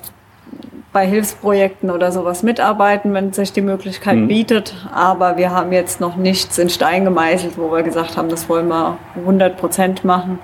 bei 0.92 1.08
Hilfsprojekten 1.08 1.90
oder 1.90 2.12
sowas 2.12 2.44
mitarbeiten, 2.44 3.16
wenn 3.16 3.34
sich 3.34 3.52
die 3.52 3.62
Möglichkeit 3.64 4.16
Mhm. 4.18 4.28
bietet. 4.28 4.76
Aber 4.94 5.38
wir 5.38 5.50
haben 5.50 5.72
jetzt 5.72 6.00
noch 6.00 6.18
nichts 6.18 6.60
in 6.60 6.70
Stein 6.70 7.04
gemeißelt, 7.04 7.58
wo 7.58 7.72
wir 7.72 7.82
gesagt 7.82 8.16
haben, 8.16 8.30
das 8.30 8.48
wollen 8.48 8.68
wir 8.68 8.98
100 9.16 9.58
Prozent 9.58 10.06
machen. 10.06 10.38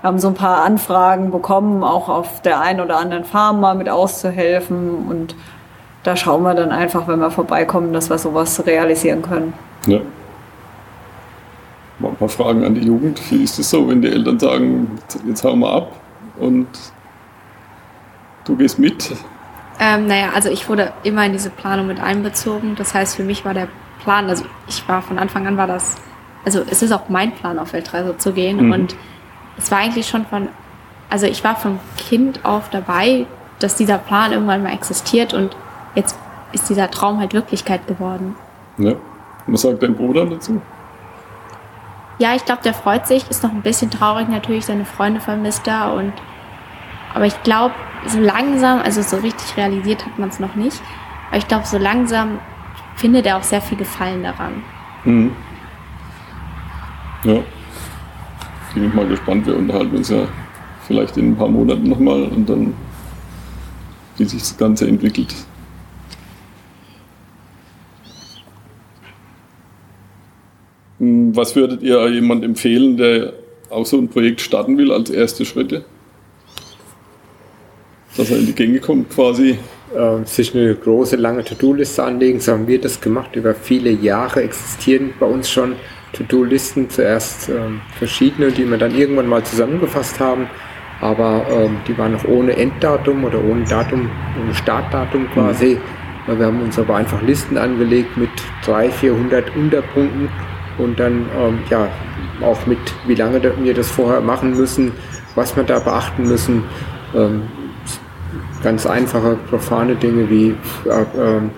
Wir 0.00 0.08
haben 0.08 0.18
so 0.18 0.28
ein 0.28 0.34
paar 0.34 0.64
Anfragen 0.64 1.30
bekommen, 1.30 1.84
auch 1.84 2.08
auf 2.08 2.40
der 2.40 2.58
einen 2.62 2.80
oder 2.80 2.96
anderen 2.96 3.24
Farm 3.24 3.60
mal 3.60 3.74
mit 3.74 3.90
auszuhelfen. 3.90 5.06
Und 5.10 5.34
da 6.04 6.16
schauen 6.16 6.42
wir 6.42 6.54
dann 6.54 6.72
einfach, 6.72 7.06
wenn 7.06 7.18
wir 7.20 7.30
vorbeikommen, 7.30 7.92
dass 7.92 8.08
wir 8.08 8.16
sowas 8.16 8.64
realisieren 8.66 9.20
können. 9.20 9.52
Ja. 9.86 10.00
Mal 11.98 12.08
ein 12.08 12.16
paar 12.16 12.28
Fragen 12.28 12.64
an 12.64 12.74
die 12.74 12.82
Jugend. 12.82 13.20
Wie 13.30 13.42
ist 13.42 13.58
es 13.58 13.70
so, 13.70 13.88
wenn 13.88 14.02
die 14.02 14.08
Eltern 14.08 14.38
sagen, 14.38 14.98
jetzt 15.26 15.44
hauen 15.44 15.60
wir 15.60 15.72
ab 15.72 15.96
und 16.38 16.66
du 18.44 18.56
gehst 18.56 18.78
mit? 18.78 19.12
Ähm, 19.78 20.06
naja, 20.06 20.30
also 20.34 20.48
ich 20.48 20.68
wurde 20.68 20.92
immer 21.02 21.24
in 21.26 21.32
diese 21.32 21.50
Planung 21.50 21.86
mit 21.86 22.00
einbezogen. 22.00 22.74
Das 22.76 22.94
heißt, 22.94 23.16
für 23.16 23.24
mich 23.24 23.44
war 23.44 23.54
der 23.54 23.68
Plan, 24.02 24.28
also 24.28 24.44
ich 24.68 24.86
war 24.88 25.02
von 25.02 25.18
Anfang 25.18 25.46
an 25.46 25.56
war 25.56 25.66
das, 25.66 25.96
also 26.44 26.62
es 26.68 26.82
ist 26.82 26.92
auch 26.92 27.08
mein 27.08 27.32
Plan, 27.32 27.58
auf 27.58 27.72
Weltreise 27.72 28.16
zu 28.16 28.32
gehen. 28.32 28.66
Mhm. 28.66 28.72
Und 28.72 28.96
es 29.58 29.70
war 29.70 29.78
eigentlich 29.78 30.08
schon 30.08 30.26
von, 30.26 30.48
also 31.10 31.26
ich 31.26 31.44
war 31.44 31.56
von 31.56 31.78
Kind 31.96 32.44
auf 32.44 32.70
dabei, 32.70 33.26
dass 33.58 33.76
dieser 33.76 33.98
Plan 33.98 34.32
irgendwann 34.32 34.62
mal 34.62 34.72
existiert 34.72 35.34
und 35.34 35.56
jetzt 35.94 36.16
ist 36.52 36.68
dieser 36.68 36.90
Traum 36.90 37.18
halt 37.20 37.32
Wirklichkeit 37.32 37.86
geworden. 37.86 38.34
Ja. 38.78 38.94
Was 39.46 39.62
sagt 39.62 39.82
dein 39.82 39.94
Bruder 39.94 40.26
dazu? 40.26 40.60
Ja, 42.22 42.36
ich 42.36 42.44
glaube, 42.44 42.62
der 42.62 42.72
freut 42.72 43.08
sich, 43.08 43.28
ist 43.30 43.42
noch 43.42 43.50
ein 43.50 43.62
bisschen 43.62 43.90
traurig 43.90 44.28
natürlich, 44.28 44.64
seine 44.64 44.84
Freunde 44.84 45.20
vermisst 45.20 45.66
er 45.66 45.92
und 45.92 46.12
aber 47.14 47.26
ich 47.26 47.42
glaube, 47.42 47.74
so 48.06 48.20
langsam, 48.20 48.80
also 48.80 49.02
so 49.02 49.16
richtig 49.16 49.56
realisiert 49.56 50.06
hat 50.06 50.20
man 50.20 50.28
es 50.28 50.38
noch 50.38 50.54
nicht, 50.54 50.80
aber 51.30 51.38
ich 51.38 51.48
glaube, 51.48 51.66
so 51.66 51.78
langsam 51.78 52.38
findet 52.94 53.26
er 53.26 53.38
auch 53.38 53.42
sehr 53.42 53.60
viel 53.60 53.76
Gefallen 53.76 54.22
daran. 54.22 54.62
Mhm. 55.04 55.32
Ja. 57.24 57.40
Bin 58.72 58.86
ich 58.86 58.94
mal 58.94 59.08
gespannt. 59.08 59.44
Wir 59.44 59.56
unterhalten 59.56 59.96
uns 59.96 60.08
ja 60.08 60.28
vielleicht 60.86 61.16
in 61.16 61.32
ein 61.32 61.36
paar 61.36 61.48
Monaten 61.48 61.88
nochmal 61.88 62.22
und 62.22 62.48
dann, 62.48 62.72
wie 64.16 64.26
sich 64.26 64.42
das 64.42 64.56
Ganze 64.56 64.86
entwickelt. 64.86 65.34
Was 71.04 71.56
würdet 71.56 71.82
ihr 71.82 72.08
jemand 72.10 72.44
empfehlen, 72.44 72.96
der 72.96 73.32
auch 73.70 73.84
so 73.84 73.98
ein 73.98 74.06
Projekt 74.08 74.40
starten 74.40 74.78
will 74.78 74.92
als 74.92 75.10
erste 75.10 75.44
Schritte? 75.44 75.84
Dass 78.16 78.30
er 78.30 78.38
in 78.38 78.46
die 78.46 78.52
Gänge 78.52 78.78
kommt 78.78 79.10
quasi. 79.10 79.58
äh, 79.96 80.24
sich 80.24 80.54
eine 80.54 80.76
große, 80.76 81.16
lange 81.16 81.42
To-Do-Liste 81.42 82.04
anlegen. 82.04 82.38
So 82.38 82.52
haben 82.52 82.68
wir 82.68 82.80
das 82.80 83.00
gemacht. 83.00 83.34
Über 83.34 83.52
viele 83.52 83.90
Jahre 83.90 84.44
existieren 84.44 85.12
bei 85.18 85.26
uns 85.26 85.50
schon 85.50 85.74
To-Do-Listen. 86.12 86.88
Zuerst 86.88 87.48
ähm, 87.48 87.80
verschiedene, 87.98 88.52
die 88.52 88.64
wir 88.64 88.78
dann 88.78 88.96
irgendwann 88.96 89.26
mal 89.26 89.42
zusammengefasst 89.42 90.20
haben. 90.20 90.46
Aber 91.00 91.44
ähm, 91.50 91.78
die 91.88 91.98
waren 91.98 92.12
noch 92.12 92.24
ohne 92.26 92.56
Enddatum 92.56 93.24
oder 93.24 93.42
ohne 93.42 93.64
Datum, 93.64 94.08
ohne 94.40 94.54
Startdatum 94.54 95.28
quasi. 95.32 95.72
Äh, 96.28 96.38
Wir 96.38 96.46
haben 96.46 96.62
uns 96.62 96.78
aber 96.78 96.94
einfach 96.94 97.20
Listen 97.22 97.58
angelegt 97.58 98.16
mit 98.16 98.30
300, 98.64 98.94
400 98.94 99.56
Unterpunkten 99.56 100.28
und 100.82 100.98
dann 100.98 101.26
ähm, 101.38 101.58
ja 101.70 101.88
auch 102.42 102.66
mit, 102.66 102.78
wie 103.06 103.14
lange 103.14 103.40
wir 103.42 103.74
das 103.74 103.90
vorher 103.90 104.20
machen 104.20 104.56
müssen, 104.56 104.92
was 105.34 105.56
wir 105.56 105.62
da 105.62 105.78
beachten 105.78 106.28
müssen. 106.28 106.64
Ähm, 107.14 107.42
ganz 108.62 108.86
einfache, 108.86 109.36
profane 109.48 109.94
Dinge 109.96 110.28
wie 110.30 110.54
äh, 110.88 111.04
ähm, 111.18 111.50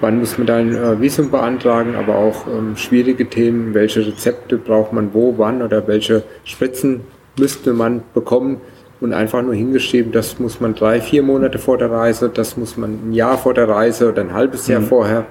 wann 0.00 0.18
muss 0.18 0.36
man 0.36 0.46
dann 0.46 0.74
äh, 0.74 1.00
Visum 1.00 1.30
beantragen, 1.30 1.94
aber 1.96 2.16
auch 2.16 2.46
ähm, 2.46 2.76
schwierige 2.76 3.28
Themen, 3.28 3.72
welche 3.72 4.06
Rezepte 4.06 4.58
braucht 4.58 4.92
man 4.92 5.14
wo, 5.14 5.34
wann 5.38 5.62
oder 5.62 5.86
welche 5.86 6.24
Spritzen 6.44 7.00
müsste 7.38 7.72
man 7.72 8.02
bekommen 8.12 8.60
und 9.00 9.12
einfach 9.12 9.42
nur 9.42 9.54
hingeschrieben, 9.54 10.12
das 10.12 10.38
muss 10.38 10.60
man 10.60 10.74
drei, 10.74 11.00
vier 11.00 11.22
Monate 11.22 11.58
vor 11.58 11.78
der 11.78 11.90
Reise, 11.90 12.28
das 12.28 12.56
muss 12.56 12.76
man 12.76 13.08
ein 13.08 13.12
Jahr 13.12 13.38
vor 13.38 13.54
der 13.54 13.68
Reise 13.68 14.10
oder 14.10 14.20
ein 14.20 14.34
halbes 14.34 14.68
Jahr 14.68 14.82
vorher 14.82 15.26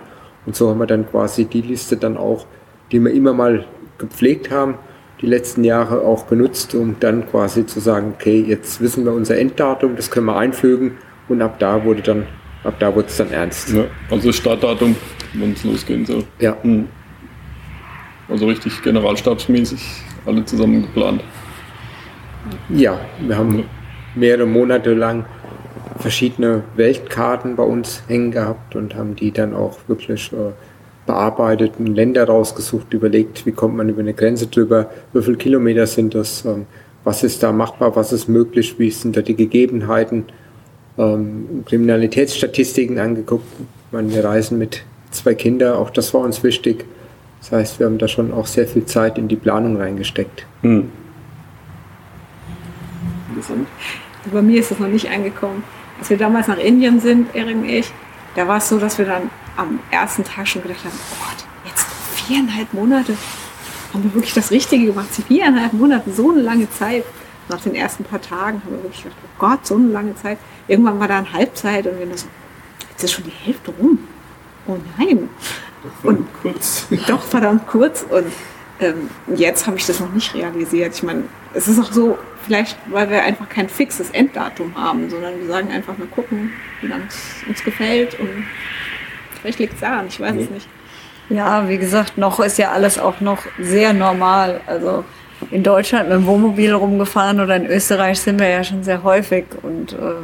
und 0.45 0.55
so 0.55 0.69
haben 0.69 0.79
wir 0.79 0.87
dann 0.87 1.07
quasi 1.09 1.45
die 1.45 1.61
Liste 1.61 1.95
dann 1.95 2.17
auch, 2.17 2.45
die 2.91 2.99
wir 2.99 3.11
immer 3.11 3.33
mal 3.33 3.65
gepflegt 3.97 4.51
haben, 4.51 4.75
die 5.21 5.27
letzten 5.27 5.63
Jahre 5.63 6.01
auch 6.01 6.25
benutzt, 6.25 6.75
um 6.75 6.97
dann 6.99 7.29
quasi 7.29 7.65
zu 7.65 7.79
sagen, 7.79 8.13
okay, 8.15 8.43
jetzt 8.45 8.81
wissen 8.81 9.05
wir 9.05 9.13
unser 9.13 9.37
Enddatum, 9.37 9.95
das 9.95 10.11
können 10.11 10.25
wir 10.25 10.35
einfügen 10.35 10.97
und 11.29 11.41
ab 11.41 11.59
da 11.59 11.83
wurde 11.83 12.01
dann, 12.01 12.25
ab 12.63 12.75
da 12.79 12.93
wurde 12.93 13.07
es 13.07 13.17
dann 13.17 13.31
ernst. 13.31 13.69
Ja, 13.71 13.85
also 14.09 14.31
Startdatum, 14.31 14.95
wann 15.35 15.53
es 15.53 15.63
losgehen 15.63 16.05
soll. 16.05 16.23
Ja, 16.39 16.57
Hm. 16.61 16.87
Also 18.29 18.47
richtig 18.47 18.81
generalstabsmäßig 18.81 19.81
alle 20.25 20.45
zusammen 20.45 20.83
geplant. 20.83 21.21
ja, 22.69 22.99
wir 23.19 23.37
haben 23.37 23.65
mehrere 24.15 24.45
Monate 24.45 24.93
lang 24.93 25.25
verschiedene 25.99 26.63
Weltkarten 26.75 27.55
bei 27.55 27.63
uns 27.63 28.03
hängen 28.07 28.31
gehabt 28.31 28.75
und 28.75 28.95
haben 28.95 29.15
die 29.15 29.31
dann 29.31 29.53
auch 29.53 29.77
wirklich 29.87 30.31
äh, 30.33 30.53
bearbeitet, 31.05 31.73
Länder 31.79 32.25
rausgesucht, 32.25 32.93
überlegt, 32.93 33.45
wie 33.45 33.51
kommt 33.51 33.75
man 33.75 33.89
über 33.89 34.01
eine 34.01 34.13
Grenze 34.13 34.47
drüber, 34.47 34.89
wie 35.11 35.21
viele 35.21 35.37
Kilometer 35.37 35.85
sind 35.85 36.15
das, 36.15 36.45
ähm, 36.45 36.65
was 37.03 37.23
ist 37.23 37.43
da 37.43 37.51
machbar, 37.51 37.95
was 37.95 38.13
ist 38.13 38.29
möglich, 38.29 38.75
wie 38.79 38.89
sind 38.89 39.17
da 39.17 39.21
die 39.21 39.35
Gegebenheiten, 39.35 40.25
ähm, 40.97 41.63
Kriminalitätsstatistiken 41.65 42.99
angeguckt. 42.99 43.45
meine, 43.91 44.13
wir 44.13 44.23
reisen 44.23 44.57
mit 44.57 44.83
zwei 45.11 45.33
Kindern, 45.33 45.75
auch 45.75 45.89
das 45.89 46.13
war 46.13 46.21
uns 46.21 46.43
wichtig. 46.43 46.85
Das 47.41 47.51
heißt, 47.51 47.79
wir 47.79 47.87
haben 47.87 47.97
da 47.97 48.07
schon 48.07 48.31
auch 48.31 48.47
sehr 48.47 48.67
viel 48.67 48.85
Zeit 48.85 49.17
in 49.17 49.27
die 49.27 49.35
Planung 49.35 49.75
reingesteckt. 49.75 50.45
Hm. 50.61 50.89
Interessant. 53.29 53.67
Bei 54.31 54.41
mir 54.41 54.61
ist 54.61 54.71
das 54.71 54.79
noch 54.79 54.87
nicht 54.87 55.09
angekommen. 55.09 55.63
Als 55.99 56.09
wir 56.09 56.17
damals 56.17 56.47
nach 56.47 56.57
Indien 56.57 57.01
sind, 57.01 57.35
Erik 57.35 57.57
und 57.57 57.65
ich, 57.65 57.91
da 58.35 58.47
war 58.47 58.57
es 58.57 58.69
so, 58.69 58.79
dass 58.79 58.97
wir 58.97 59.05
dann 59.05 59.23
am 59.57 59.79
ersten 59.91 60.23
Tag 60.23 60.47
schon 60.47 60.63
gedacht 60.63 60.83
haben, 60.83 60.97
oh 61.11 61.25
Gott, 61.25 61.45
jetzt 61.65 61.85
viereinhalb 62.25 62.73
Monate, 62.73 63.17
haben 63.93 64.03
wir 64.03 64.13
wirklich 64.13 64.33
das 64.33 64.51
Richtige 64.51 64.87
gemacht. 64.87 65.09
Viereinhalb 65.27 65.73
Monate, 65.73 66.11
so 66.11 66.31
eine 66.31 66.41
lange 66.41 66.69
Zeit. 66.71 67.03
Nach 67.49 67.59
den 67.59 67.75
ersten 67.75 68.05
paar 68.05 68.21
Tagen 68.21 68.61
haben 68.63 68.71
wir 68.71 68.83
wirklich 68.83 69.03
gedacht, 69.03 69.19
oh 69.23 69.39
Gott, 69.39 69.67
so 69.67 69.75
eine 69.75 69.87
lange 69.87 70.15
Zeit. 70.15 70.37
Irgendwann 70.67 70.99
war 70.99 71.07
da 71.07 71.17
eine 71.17 71.33
Halbzeit 71.33 71.85
und 71.85 71.99
wir 71.99 72.05
nur 72.05 72.17
so, 72.17 72.27
jetzt 72.89 73.03
ist 73.03 73.11
schon 73.11 73.25
die 73.25 73.31
Hälfte 73.31 73.71
rum. 73.79 73.99
Oh 74.65 74.77
nein. 74.97 75.29
Doch 75.83 76.09
und 76.09 76.27
kurz. 76.41 76.87
Doch 77.07 77.21
verdammt 77.21 77.67
kurz. 77.67 78.05
Und 78.09 78.31
ähm, 78.79 79.09
jetzt 79.35 79.67
habe 79.67 79.77
ich 79.77 79.85
das 79.85 79.99
noch 79.99 80.11
nicht 80.11 80.33
realisiert. 80.33 80.95
Ich 80.95 81.03
meine, 81.03 81.23
es 81.53 81.67
ist 81.67 81.79
auch 81.79 81.91
so, 81.91 82.17
vielleicht 82.45 82.77
weil 82.87 83.09
wir 83.09 83.23
einfach 83.23 83.49
kein 83.49 83.69
fixes 83.69 84.09
Enddatum 84.11 84.75
haben, 84.75 85.09
sondern 85.09 85.39
wir 85.39 85.47
sagen 85.47 85.69
einfach 85.69 85.97
mal 85.97 86.07
gucken, 86.07 86.51
wie 86.81 86.87
lange 86.87 87.05
es 87.07 87.47
uns 87.47 87.63
gefällt 87.63 88.19
und 88.19 88.45
vielleicht 89.43 89.59
liegt 89.59 89.73
es 89.73 89.81
daran, 89.81 90.07
ich 90.07 90.19
weiß 90.19 90.33
nee. 90.33 90.43
es 90.43 90.49
nicht. 90.49 90.67
Ja, 91.29 91.69
wie 91.69 91.77
gesagt, 91.77 92.17
noch 92.17 92.39
ist 92.39 92.57
ja 92.57 92.71
alles 92.71 92.97
auch 92.97 93.21
noch 93.21 93.43
sehr 93.59 93.93
normal. 93.93 94.61
Also 94.65 95.03
in 95.51 95.63
Deutschland 95.63 96.09
mit 96.09 96.17
dem 96.17 96.25
Wohnmobil 96.25 96.73
rumgefahren 96.73 97.39
oder 97.39 97.55
in 97.55 97.65
Österreich 97.65 98.19
sind 98.19 98.39
wir 98.39 98.47
ja 98.47 98.63
schon 98.63 98.83
sehr 98.83 99.03
häufig 99.03 99.45
und 99.61 99.93
äh, 99.93 100.15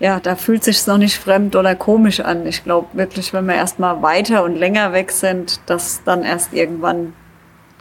ja, 0.00 0.20
da 0.20 0.36
fühlt 0.36 0.64
sich 0.64 0.86
noch 0.86 0.98
nicht 0.98 1.16
fremd 1.16 1.56
oder 1.56 1.74
komisch 1.74 2.20
an. 2.20 2.46
Ich 2.46 2.64
glaube 2.64 2.86
wirklich, 2.92 3.32
wenn 3.32 3.46
wir 3.46 3.54
erstmal 3.54 4.00
weiter 4.00 4.44
und 4.44 4.56
länger 4.56 4.92
weg 4.92 5.10
sind, 5.10 5.60
dass 5.66 6.02
dann 6.04 6.22
erst 6.22 6.54
irgendwann 6.54 7.12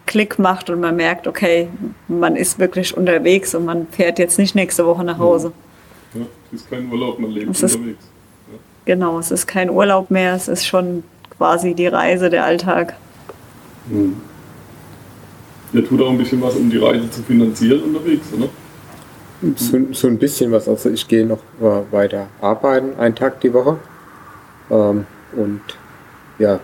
Klick 0.07 0.39
macht 0.39 0.69
und 0.69 0.79
man 0.79 0.95
merkt, 0.95 1.27
okay, 1.27 1.67
man 2.07 2.35
ist 2.35 2.59
wirklich 2.59 2.95
unterwegs 2.97 3.53
und 3.53 3.65
man 3.65 3.87
fährt 3.87 4.19
jetzt 4.19 4.39
nicht 4.39 4.55
nächste 4.55 4.85
Woche 4.85 5.03
nach 5.03 5.19
Hause. 5.19 5.51
Ja, 6.13 6.21
es 6.51 6.61
ist 6.61 6.69
kein 6.69 6.91
Urlaub, 6.91 7.19
man 7.19 7.31
lebt 7.31 7.51
ist, 7.51 7.75
unterwegs. 7.75 8.09
Genau, 8.87 9.19
es 9.19 9.31
ist 9.31 9.47
kein 9.47 9.69
Urlaub 9.69 10.09
mehr, 10.11 10.33
es 10.33 10.47
ist 10.47 10.65
schon 10.65 11.03
quasi 11.37 11.73
die 11.73 11.87
Reise, 11.87 12.29
der 12.29 12.45
Alltag. 12.45 12.93
Hm. 13.89 14.15
Der 15.73 15.85
tut 15.85 16.01
auch 16.01 16.09
ein 16.09 16.17
bisschen 16.17 16.41
was, 16.41 16.55
um 16.55 16.69
die 16.69 16.77
Reise 16.77 17.11
zu 17.11 17.21
finanzieren 17.21 17.81
unterwegs, 17.83 18.27
oder? 18.31 18.47
So, 19.57 19.77
so 19.91 20.07
ein 20.07 20.17
bisschen 20.17 20.53
was. 20.53 20.69
Also 20.69 20.89
ich 20.89 21.05
gehe 21.05 21.25
noch 21.25 21.39
weiter 21.91 22.27
arbeiten, 22.39 22.97
einen 22.97 23.13
Tag 23.13 23.41
die 23.41 23.53
Woche. 23.53 23.77
Ähm, 24.71 25.05
und 25.33 25.61
ja, 26.39 26.61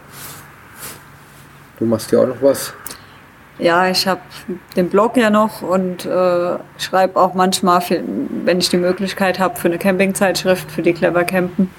du 1.78 1.86
machst 1.86 2.10
ja 2.14 2.20
auch 2.20 2.28
noch 2.28 2.42
was. 2.42 2.74
Ja, 3.60 3.90
ich 3.90 4.08
habe 4.08 4.22
den 4.78 4.88
Blog 4.88 5.18
ja 5.18 5.30
noch 5.30 5.62
und 5.62 6.06
äh, 6.06 6.58
schreibe 6.78 7.20
auch 7.20 7.34
manchmal, 7.34 7.82
für, 7.82 8.02
wenn 8.46 8.60
ich 8.60 8.70
die 8.70 8.78
Möglichkeit 8.78 9.40
habe, 9.40 9.60
für 9.60 9.68
eine 9.68 9.78
Campingzeitschrift, 9.78 10.72
für 10.72 10.82
die 10.82 10.94
Clever 10.94 11.26
Campen. 11.26 11.70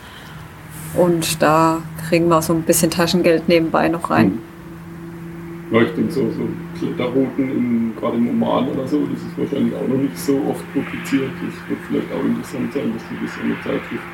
Und 0.96 1.42
da 1.42 1.82
kriegen 2.08 2.28
wir 2.28 2.42
so 2.42 2.52
ein 2.52 2.62
bisschen 2.62 2.90
Taschengeld 2.90 3.48
nebenbei 3.48 3.88
noch 3.88 4.10
rein. 4.10 4.26
Hm. 4.26 4.38
Leuchtet 5.70 6.12
so, 6.12 6.20
so 6.30 6.48
Kletterrouten, 6.78 7.50
in, 7.50 7.92
gerade 7.98 8.16
im 8.16 8.28
Oman 8.28 8.68
oder 8.68 8.86
so, 8.86 9.00
das 9.06 9.20
ist 9.20 9.36
wahrscheinlich 9.36 9.74
auch 9.74 9.88
noch 9.88 9.96
nicht 9.96 10.16
so 10.18 10.34
oft 10.48 10.62
publiziert. 10.72 11.30
Das 11.34 11.68
wird 11.68 11.80
vielleicht 11.88 12.12
auch 12.12 12.24
interessant 12.24 12.72
sein, 12.72 12.92
dass 12.92 13.02
du 13.08 13.24
das 13.24 13.36
in 13.42 13.48
der 13.48 13.62
Zeitschrift, 13.62 14.04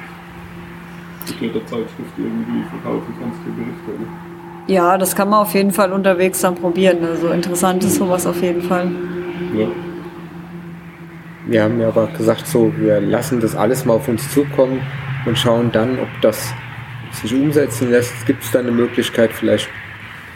die 1.29 1.33
Kletterzeitschrift 1.35 2.15
irgendwie 2.17 2.63
verkaufen 2.71 3.15
kannst 3.21 3.39
für 3.43 3.51
Berichte. 3.51 3.91
Oder? 3.99 4.31
Ja, 4.69 4.97
das 4.97 5.17
kann 5.17 5.29
man 5.29 5.41
auf 5.41 5.53
jeden 5.53 5.73
Fall 5.73 5.93
unterwegs 5.93 6.41
dann 6.41 6.55
probieren. 6.55 7.05
Also 7.05 7.29
interessant 7.29 7.83
ist 7.85 7.97
sowas 7.97 8.27
auf 8.27 8.41
jeden 8.41 8.63
Fall. 8.63 8.89
Ja. 9.59 9.67
Wir 11.47 11.65
haben 11.65 11.81
ja 11.81 11.89
aber 11.89 12.07
gesagt, 12.07 12.47
so, 12.47 12.73
wir 12.79 13.01
lassen 13.01 13.41
das 13.41 13.57
alles 13.57 13.85
mal 13.85 13.95
auf 13.95 14.07
uns 14.07 14.31
zukommen 14.33 14.81
und 15.27 15.37
schauen 15.37 15.73
dann, 15.73 15.99
ob 15.99 16.09
das 16.23 16.55
sich 17.13 17.35
umsetzen 17.35 17.91
lässt. 17.91 18.27
Gibt 18.27 18.43
es 18.43 18.51
da 18.51 18.61
eine 18.61 18.71
Möglichkeit, 18.71 19.33
vielleicht 19.33 19.69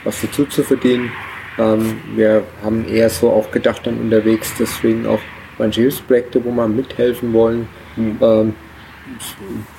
was 0.05 0.21
dazu 0.21 0.45
zu 0.47 0.63
verdienen? 0.63 1.11
Ähm, 1.59 2.01
wir 2.15 2.45
haben 2.63 2.87
eher 2.89 3.11
so 3.11 3.31
auch 3.31 3.51
gedacht 3.51 3.87
dann 3.87 4.01
unterwegs, 4.01 4.53
deswegen 4.59 5.07
auch 5.07 5.21
manche 5.59 5.83
Hilfsprojekte, 5.83 6.45
wo 6.45 6.51
wir 6.51 6.69
mithelfen 6.69 7.33
wollen. 7.33 7.69
Mhm. 7.97 8.19
Ähm, 8.21 8.55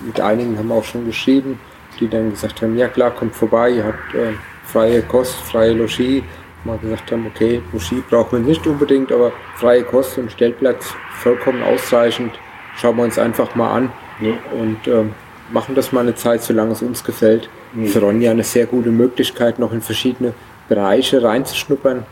mit 0.05 0.19
einigen 0.19 0.57
haben 0.57 0.67
wir 0.67 0.75
auch 0.75 0.83
schon 0.83 1.05
geschrieben 1.05 1.59
die 1.99 2.07
dann 2.07 2.31
gesagt 2.31 2.61
haben, 2.61 2.77
ja 2.77 2.87
klar, 2.87 3.11
kommt 3.11 3.35
vorbei, 3.35 3.71
ihr 3.71 3.85
habt 3.85 4.13
äh, 4.13 4.33
freie 4.63 5.01
Kost, 5.01 5.35
freie 5.35 5.73
Logis. 5.73 6.23
Mal 6.63 6.77
gesagt 6.79 7.11
haben, 7.11 7.27
okay, 7.27 7.61
Logis 7.71 8.03
brauchen 8.09 8.39
wir 8.39 8.47
nicht 8.47 8.65
unbedingt, 8.65 9.11
aber 9.11 9.31
freie 9.55 9.83
Kost 9.83 10.17
und 10.17 10.31
Stellplatz 10.31 10.93
vollkommen 11.19 11.61
ausreichend. 11.63 12.33
Schauen 12.77 12.97
wir 12.97 13.03
uns 13.03 13.19
einfach 13.19 13.53
mal 13.55 13.71
an 13.71 13.91
ja. 14.19 14.33
und 14.51 14.87
äh, 14.87 15.03
machen 15.51 15.75
das 15.75 15.91
mal 15.91 16.01
eine 16.01 16.15
Zeit, 16.15 16.43
solange 16.43 16.71
es 16.71 16.81
uns 16.81 17.03
gefällt. 17.03 17.49
Mhm. 17.73 17.87
Für 17.87 17.99
Ronja 17.99 18.31
eine 18.31 18.43
sehr 18.43 18.65
gute 18.65 18.89
Möglichkeit, 18.89 19.59
noch 19.59 19.71
in 19.73 19.81
verschiedene 19.81 20.33
Bereiche 20.67 21.21
reinzuschnuppern. 21.23 22.05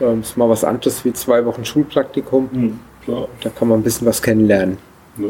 Ja. 0.00 0.08
Ähm, 0.08 0.20
ist 0.20 0.36
mal 0.36 0.48
was 0.48 0.64
anderes 0.64 1.04
wie 1.04 1.12
zwei 1.12 1.44
Wochen 1.44 1.64
Schulpraktikum. 1.64 2.48
Mhm, 2.52 2.78
da 3.06 3.50
kann 3.50 3.68
man 3.68 3.80
ein 3.80 3.82
bisschen 3.82 4.06
was 4.06 4.22
kennenlernen. 4.22 4.78
Ja. 5.16 5.28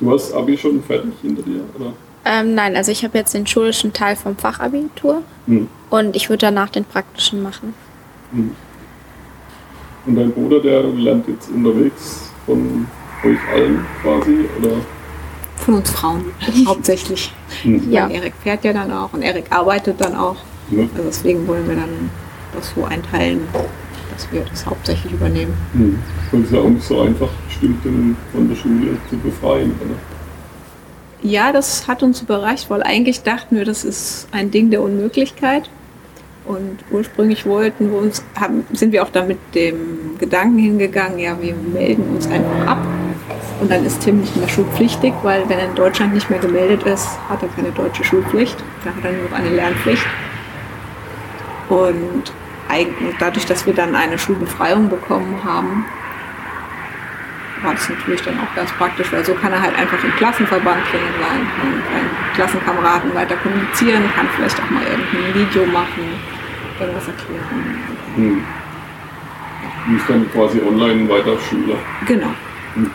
Du 0.00 0.10
hast 0.10 0.32
Abi 0.32 0.56
schon 0.58 0.82
fertig 0.82 1.12
hinter 1.22 1.42
dir, 1.42 1.60
oder? 1.78 1.92
Ähm, 2.24 2.54
nein, 2.54 2.76
also 2.76 2.90
ich 2.90 3.04
habe 3.04 3.18
jetzt 3.18 3.34
den 3.34 3.46
schulischen 3.46 3.92
Teil 3.92 4.16
vom 4.16 4.36
Fachabitur 4.36 5.22
mhm. 5.46 5.68
und 5.90 6.16
ich 6.16 6.28
würde 6.28 6.46
danach 6.46 6.70
den 6.70 6.84
praktischen 6.84 7.42
machen. 7.42 7.74
Mhm. 8.32 8.52
Und 10.06 10.16
dein 10.16 10.32
Bruder, 10.32 10.60
der 10.60 10.82
lernt 10.82 11.28
jetzt 11.28 11.50
unterwegs 11.50 12.32
von 12.46 12.88
euch 13.24 13.38
allen 13.52 13.84
quasi, 14.02 14.48
oder? 14.58 14.76
Von 15.64 15.74
uns 15.74 15.90
Frauen 15.90 16.24
hauptsächlich. 16.66 17.32
Mhm. 17.64 17.90
Ja. 17.90 18.08
Erik 18.08 18.34
fährt 18.42 18.64
ja 18.64 18.72
dann 18.72 18.90
auch 18.90 19.12
und 19.12 19.22
Erik 19.22 19.46
arbeitet 19.50 20.00
dann 20.00 20.14
auch. 20.14 20.36
Ja. 20.70 20.82
Also 20.82 21.04
deswegen 21.06 21.46
wollen 21.46 21.68
wir 21.68 21.76
dann 21.76 22.10
das 22.54 22.72
so 22.74 22.84
einteilen, 22.84 23.40
dass 24.12 24.30
wir 24.32 24.44
das 24.48 24.66
hauptsächlich 24.66 25.12
übernehmen. 25.12 25.54
Mhm. 25.72 25.98
Das 26.30 26.40
ist 26.40 26.52
ja 26.52 26.60
auch 26.60 26.68
nicht 26.68 26.84
so 26.84 27.00
einfach, 27.00 27.28
bestimmte 27.46 27.88
von 28.32 28.48
der 28.48 28.56
Schule 28.56 28.96
zu 29.08 29.16
befreien, 29.18 29.72
oder? 29.84 29.96
Ja, 31.22 31.52
das 31.52 31.86
hat 31.86 32.02
uns 32.02 32.20
überrascht, 32.22 32.68
weil 32.68 32.82
eigentlich 32.82 33.22
dachten 33.22 33.56
wir, 33.56 33.64
das 33.64 33.84
ist 33.84 34.26
ein 34.32 34.50
Ding 34.50 34.70
der 34.70 34.82
Unmöglichkeit. 34.82 35.70
Und 36.44 36.78
ursprünglich 36.90 37.46
wollten 37.46 37.92
wir 37.92 37.98
uns, 37.98 38.24
haben, 38.34 38.64
sind 38.72 38.92
wir 38.92 39.04
auch 39.04 39.10
da 39.10 39.24
mit 39.24 39.38
dem 39.54 40.18
Gedanken 40.18 40.58
hingegangen, 40.58 41.20
ja, 41.20 41.40
wir 41.40 41.54
melden 41.54 42.16
uns 42.16 42.26
einfach 42.26 42.66
ab. 42.66 42.78
Und 43.60 43.70
dann 43.70 43.84
ist 43.84 44.00
Tim 44.00 44.20
nicht 44.20 44.36
mehr 44.36 44.48
schulpflichtig, 44.48 45.12
weil 45.22 45.48
wenn 45.48 45.58
er 45.58 45.66
in 45.66 45.74
Deutschland 45.74 46.14
nicht 46.14 46.28
mehr 46.28 46.40
gemeldet 46.40 46.82
ist, 46.82 47.08
hat 47.28 47.42
er 47.42 47.48
keine 47.48 47.70
deutsche 47.70 48.02
Schulpflicht. 48.02 48.56
Da 48.84 48.90
hat 48.90 49.04
er 49.04 49.12
nur 49.12 49.32
eine 49.32 49.50
Lernpflicht. 49.50 50.04
Und 51.68 52.32
dadurch, 53.20 53.46
dass 53.46 53.66
wir 53.66 53.74
dann 53.74 53.94
eine 53.94 54.18
Schulbefreiung 54.18 54.88
bekommen 54.88 55.38
haben, 55.44 55.84
war 57.62 57.74
das 57.74 57.88
natürlich 57.88 58.22
dann 58.22 58.40
auch 58.40 58.54
ganz 58.56 58.72
praktisch, 58.72 59.12
weil 59.12 59.24
so 59.24 59.34
kann 59.34 59.52
er 59.52 59.62
halt 59.62 59.78
einfach 59.78 60.02
im 60.02 60.10
Klassenverband 60.16 60.82
drin 60.90 61.00
sein, 61.20 61.46
kann 61.56 61.76
mit 61.76 61.84
seinen 61.84 62.10
Klassenkameraden 62.34 63.14
weiter 63.14 63.36
kommunizieren, 63.36 64.02
kann 64.16 64.26
vielleicht 64.34 64.60
auch 64.60 64.70
mal 64.70 64.82
irgendein 64.82 65.34
Video 65.34 65.64
machen, 65.66 66.02
irgendwas 66.80 67.06
erklären. 67.06 67.78
Hm. 68.16 68.44
Du 69.86 69.92
bist 69.92 70.10
dann 70.10 70.32
quasi 70.32 70.60
online 70.60 71.08
weiter 71.08 71.38
Schüler. 71.48 71.76
Genau. 72.06 72.30
Mhm. 72.76 72.90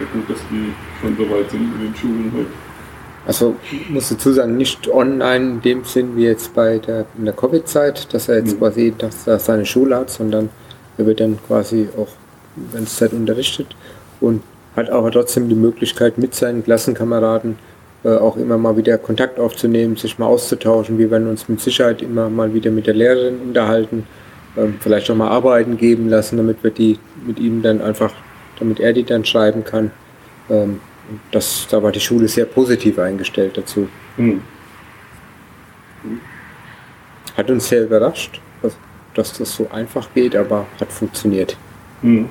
Ja 0.00 0.06
gut, 0.12 0.30
dass 0.30 0.38
die 0.50 0.72
schon 1.00 1.16
so 1.16 1.30
weit 1.30 1.50
sind 1.50 1.62
in 1.62 1.80
den 1.80 1.94
Schulen 1.94 2.32
heute. 2.34 2.50
Also 3.24 3.54
ich 3.70 3.88
muss 3.88 4.08
dazu 4.08 4.32
sagen, 4.32 4.56
nicht 4.56 4.88
online 4.88 5.44
in 5.44 5.62
dem 5.62 5.84
Sinn 5.84 6.16
wie 6.16 6.24
jetzt 6.24 6.54
bei 6.54 6.78
der, 6.78 7.06
in 7.16 7.24
der 7.24 7.34
Covid-Zeit, 7.34 8.12
dass 8.12 8.28
er 8.28 8.38
jetzt 8.38 8.54
mhm. 8.54 8.58
quasi 8.58 8.94
dass 8.96 9.26
er 9.26 9.38
seine 9.38 9.64
Schule 9.64 9.96
hat, 9.96 10.10
sondern 10.10 10.48
er 10.98 11.06
wird 11.06 11.20
dann 11.20 11.38
quasi 11.46 11.88
auch 11.96 12.08
ganze 12.72 12.96
Zeit 12.96 13.12
unterrichtet 13.12 13.68
und 14.20 14.42
hat 14.76 14.90
aber 14.90 15.10
trotzdem 15.10 15.48
die 15.48 15.54
Möglichkeit, 15.54 16.18
mit 16.18 16.34
seinen 16.34 16.64
Klassenkameraden 16.64 17.56
äh, 18.04 18.16
auch 18.16 18.36
immer 18.36 18.58
mal 18.58 18.76
wieder 18.76 18.98
Kontakt 18.98 19.38
aufzunehmen, 19.38 19.96
sich 19.96 20.18
mal 20.18 20.26
auszutauschen. 20.26 20.98
Wir 20.98 21.10
werden 21.10 21.28
uns 21.28 21.48
mit 21.48 21.60
Sicherheit 21.60 22.02
immer 22.02 22.28
mal 22.28 22.52
wieder 22.54 22.70
mit 22.70 22.86
der 22.86 22.94
Lehrerin 22.94 23.40
unterhalten, 23.40 24.06
ähm, 24.56 24.76
vielleicht 24.80 25.10
auch 25.10 25.16
mal 25.16 25.28
Arbeiten 25.28 25.76
geben 25.76 26.08
lassen, 26.08 26.36
damit 26.36 26.62
wir 26.62 26.70
die 26.70 26.98
mit 27.26 27.38
ihm 27.38 27.62
dann 27.62 27.80
einfach, 27.80 28.12
damit 28.58 28.80
er 28.80 28.92
die 28.92 29.04
dann 29.04 29.24
schreiben 29.24 29.64
kann. 29.64 29.90
Ähm, 30.50 30.80
das, 31.30 31.66
da 31.70 31.82
war 31.82 31.92
die 31.92 32.00
Schule 32.00 32.28
sehr 32.28 32.44
positiv 32.44 32.98
eingestellt 32.98 33.56
dazu. 33.56 33.88
Mhm. 34.16 34.42
Hat 37.36 37.50
uns 37.50 37.68
sehr 37.68 37.84
überrascht, 37.84 38.40
dass, 39.14 39.32
das 39.38 39.54
so 39.54 39.68
einfach 39.70 40.08
geht, 40.14 40.36
aber 40.36 40.66
hat 40.80 40.92
funktioniert. 40.92 41.56
Mhm. 42.02 42.28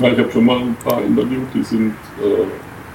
Ja, 0.00 0.12
ich 0.12 0.18
habe 0.18 0.32
schon 0.32 0.44
mal 0.44 0.58
ein 0.58 0.76
paar 0.82 1.02
interviewt, 1.02 1.46
die 1.54 1.62
sind 1.62 1.94
äh, 2.20 2.44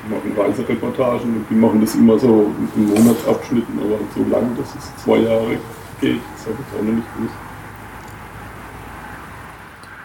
machen 0.10 0.34
Reisereportagen 0.38 1.36
und 1.36 1.46
die 1.50 1.56
machen 1.56 1.82
das 1.82 1.96
immer 1.96 2.18
so 2.18 2.52
in 2.76 2.88
Monatsabschnitten, 2.88 3.80
aber 3.80 4.00
so 4.16 4.30
lang, 4.30 4.56
dass 4.58 4.76
es 4.76 5.04
zwei 5.04 5.18
Jahre 5.18 5.58
geht, 6.02 6.20
das 6.36 6.46
habe 6.48 6.58
ich 6.60 6.80
auch 6.80 6.84
noch 6.84 6.94
nicht 6.94 7.16
gewusst. 7.16 7.49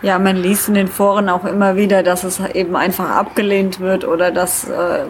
Ja, 0.04 0.18
man 0.18 0.36
liest 0.36 0.68
in 0.68 0.74
den 0.74 0.88
Foren 0.88 1.30
auch 1.30 1.46
immer 1.46 1.76
wieder, 1.76 2.02
dass 2.02 2.24
es 2.24 2.38
eben 2.38 2.76
einfach 2.76 3.08
abgelehnt 3.08 3.80
wird 3.80 4.06
oder 4.06 4.30
dass, 4.30 4.68
äh, 4.68 5.06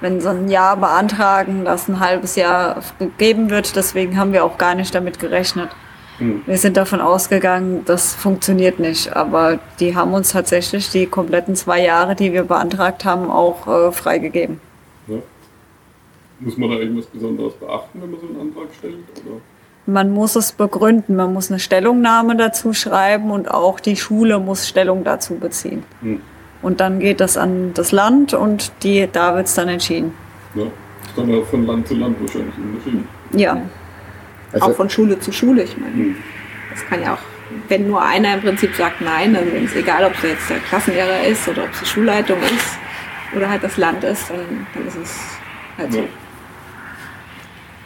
wenn 0.00 0.20
so 0.20 0.28
ein 0.28 0.48
Jahr 0.48 0.76
beantragen, 0.76 1.64
dass 1.64 1.88
ein 1.88 1.98
halbes 1.98 2.36
Jahr 2.36 2.80
gegeben 3.00 3.50
wird. 3.50 3.74
Deswegen 3.74 4.16
haben 4.16 4.32
wir 4.32 4.44
auch 4.44 4.56
gar 4.56 4.76
nicht 4.76 4.94
damit 4.94 5.18
gerechnet. 5.18 5.70
Mhm. 6.20 6.42
Wir 6.46 6.58
sind 6.58 6.76
davon 6.76 7.00
ausgegangen, 7.00 7.82
das 7.86 8.14
funktioniert 8.14 8.78
nicht. 8.78 9.16
Aber 9.16 9.58
die 9.80 9.96
haben 9.96 10.14
uns 10.14 10.30
tatsächlich 10.30 10.90
die 10.90 11.06
kompletten 11.06 11.56
zwei 11.56 11.82
Jahre, 11.82 12.14
die 12.14 12.32
wir 12.32 12.44
beantragt 12.44 13.04
haben, 13.04 13.28
auch 13.28 13.66
äh, 13.66 13.90
freigegeben. 13.90 14.60
Ja. 15.08 15.16
Muss 16.38 16.56
man 16.56 16.70
da 16.70 16.76
irgendwas 16.76 17.06
Besonderes 17.06 17.54
beachten, 17.54 18.00
wenn 18.00 18.12
man 18.12 18.20
so 18.20 18.26
einen 18.28 18.40
Antrag 18.42 18.68
stellt? 18.78 18.94
Oder? 19.24 19.40
Man 19.86 20.10
muss 20.10 20.36
es 20.36 20.52
begründen, 20.52 21.16
man 21.16 21.32
muss 21.32 21.50
eine 21.50 21.60
Stellungnahme 21.60 22.36
dazu 22.36 22.72
schreiben 22.72 23.30
und 23.30 23.50
auch 23.50 23.80
die 23.80 23.96
Schule 23.96 24.38
muss 24.38 24.68
Stellung 24.68 25.04
dazu 25.04 25.36
beziehen. 25.36 25.84
Hm. 26.02 26.20
Und 26.62 26.80
dann 26.80 26.98
geht 26.98 27.20
das 27.20 27.36
an 27.36 27.72
das 27.74 27.92
Land 27.92 28.34
und 28.34 28.72
die, 28.82 29.08
da 29.10 29.36
wird 29.36 29.46
es 29.46 29.54
dann 29.54 29.68
entschieden. 29.68 30.12
Ja, 30.54 30.64
ist 30.64 31.16
dann 31.16 31.34
auch 31.34 31.46
von 31.46 31.66
Land 31.66 31.86
zu 31.86 31.94
Land 31.94 32.20
wahrscheinlich 32.20 32.54
unterschieden. 32.56 33.08
Ja. 33.32 33.60
Also 34.52 34.66
auch 34.66 34.74
von 34.74 34.90
Schule 34.90 35.20
zu 35.20 35.32
Schule, 35.32 35.62
ich 35.62 35.76
meine. 35.76 35.94
Hm. 35.94 36.16
Das 36.70 36.84
kann 36.86 37.02
ja 37.02 37.14
auch, 37.14 37.18
wenn 37.68 37.86
nur 37.86 38.02
einer 38.02 38.34
im 38.34 38.40
Prinzip 38.40 38.74
sagt 38.74 39.00
nein, 39.00 39.34
dann 39.34 39.46
ist 39.48 39.70
es 39.70 39.76
egal, 39.76 40.04
ob 40.04 40.14
es 40.14 40.22
jetzt 40.22 40.50
der 40.50 40.58
Klassenlehrer 40.58 41.24
ist 41.24 41.46
oder 41.48 41.64
ob 41.64 41.72
es 41.72 41.80
die 41.80 41.86
Schulleitung 41.86 42.38
ist 42.40 42.78
oder 43.34 43.48
halt 43.48 43.62
das 43.62 43.76
Land 43.76 44.02
ist, 44.04 44.28
dann, 44.28 44.66
dann 44.74 44.86
ist 44.86 44.96
es 44.96 45.18
halt 45.78 45.92
so. 45.92 45.98
Ja. 45.98 46.04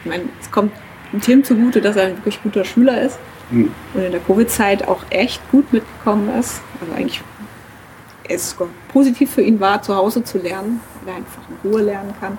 Ich 0.03 0.09
meine, 0.09 0.23
es 0.41 0.49
kommt 0.49 0.71
Tim 1.19 1.43
zugute, 1.43 1.81
dass 1.81 1.95
er 1.95 2.07
ein 2.07 2.17
wirklich 2.17 2.41
guter 2.41 2.63
Schüler 2.63 3.01
ist 3.01 3.19
mhm. 3.49 3.71
und 3.93 4.03
in 4.03 4.11
der 4.11 4.21
Covid-Zeit 4.21 4.87
auch 4.87 5.03
echt 5.09 5.41
gut 5.51 5.71
mitgekommen 5.73 6.29
ist. 6.39 6.61
Also 6.79 6.93
eigentlich 6.93 7.21
es 8.27 8.55
positiv 8.87 9.31
für 9.31 9.41
ihn 9.41 9.59
war, 9.59 9.81
zu 9.81 9.95
Hause 9.95 10.23
zu 10.23 10.37
lernen, 10.37 10.79
weil 11.03 11.13
er 11.13 11.17
einfach 11.17 11.41
in 11.49 11.69
Ruhe 11.69 11.81
lernen 11.81 12.13
kann. 12.19 12.37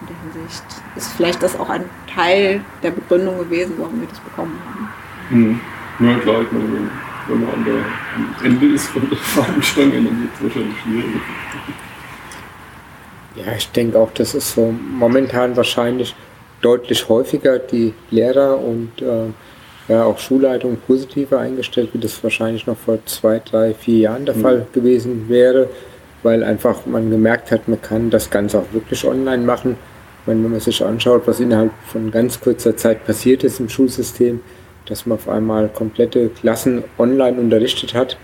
In 0.00 0.06
der 0.06 0.42
Hinsicht 0.42 0.64
ist 0.94 1.12
vielleicht 1.12 1.42
das 1.42 1.58
auch 1.58 1.68
ein 1.68 1.84
Teil 2.12 2.60
der 2.82 2.92
Begründung 2.92 3.38
gewesen, 3.38 3.74
warum 3.78 4.00
wir 4.00 4.08
das 4.08 4.20
bekommen 4.20 4.58
haben. 4.64 4.88
Mhm. 5.30 5.60
Ja 6.00 6.18
klar, 6.18 6.42
ich 6.42 6.52
meine, 6.52 6.90
wenn, 7.26 7.40
man 7.40 7.54
an 7.54 7.64
der, 7.64 7.84
am 8.14 8.44
Ende 8.44 8.66
ist 8.74 8.86
von 8.86 9.08
der 9.10 9.18
Fahnenstange, 9.18 9.94
dann 9.94 10.22
wird 10.22 10.30
es 10.36 10.42
wahrscheinlich 10.44 10.80
schwierig. 10.80 11.20
Ja, 13.34 13.52
ich 13.56 13.70
denke 13.72 13.98
auch, 13.98 14.12
das 14.12 14.34
ist 14.34 14.52
so 14.52 14.72
momentan 14.92 15.56
wahrscheinlich 15.56 16.14
deutlich 16.62 17.08
häufiger 17.08 17.58
die 17.58 17.94
Lehrer 18.10 18.58
und 18.58 19.00
äh, 19.00 19.26
ja, 19.88 20.04
auch 20.04 20.18
Schulleitungen 20.18 20.78
positiver 20.86 21.38
eingestellt, 21.38 21.90
wie 21.92 21.98
das 21.98 22.22
wahrscheinlich 22.22 22.66
noch 22.66 22.76
vor 22.76 22.98
zwei, 23.06 23.40
drei, 23.42 23.74
vier 23.74 23.98
Jahren 23.98 24.26
der 24.26 24.36
mhm. 24.36 24.40
Fall 24.40 24.66
gewesen 24.72 25.28
wäre, 25.28 25.68
weil 26.22 26.44
einfach 26.44 26.84
man 26.86 27.10
gemerkt 27.10 27.50
hat, 27.50 27.68
man 27.68 27.80
kann 27.80 28.10
das 28.10 28.28
Ganze 28.30 28.58
auch 28.58 28.72
wirklich 28.72 29.04
online 29.04 29.44
machen. 29.44 29.76
Meine, 30.26 30.44
wenn 30.44 30.50
man 30.50 30.60
sich 30.60 30.84
anschaut, 30.84 31.22
was 31.26 31.40
innerhalb 31.40 31.70
von 31.86 32.10
ganz 32.10 32.38
kurzer 32.40 32.76
Zeit 32.76 33.06
passiert 33.06 33.44
ist 33.44 33.60
im 33.60 33.68
Schulsystem, 33.70 34.40
dass 34.84 35.06
man 35.06 35.16
auf 35.16 35.28
einmal 35.28 35.68
komplette 35.68 36.28
Klassen 36.28 36.84
online 36.98 37.38
unterrichtet 37.38 37.94
hat 37.94 38.18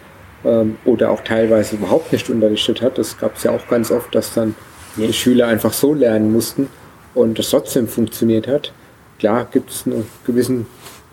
ähm, 0.45 0.77
oder 0.85 1.11
auch 1.11 1.23
teilweise 1.23 1.77
überhaupt 1.77 2.13
nicht 2.13 2.29
unterrichtet 2.29 2.83
hat. 2.83 2.99
Das 2.99 3.17
gab 3.17 3.37
es 3.37 3.45
ja 3.45 3.53
auch 3.53 3.69
ganz 3.69 3.91
oft, 3.91 4.15
dass 4.15 4.35
dann 4.35 4.55
ja. 4.97 5.07
die 5.07 5.13
Schüler 5.15 5.47
einfach 5.47 5.73
so 5.73 5.95
lernen 5.95 6.31
mussten 6.31 6.69
und 7.15 7.39
das 7.39 7.51
trotzdem 7.51 7.89
funktioniert 7.89 8.47
hat. 8.47 8.73
Klar 9.19 9.47
gibt 9.51 9.71
es 9.71 9.87
einen 9.87 10.07
gewissen 10.27 10.67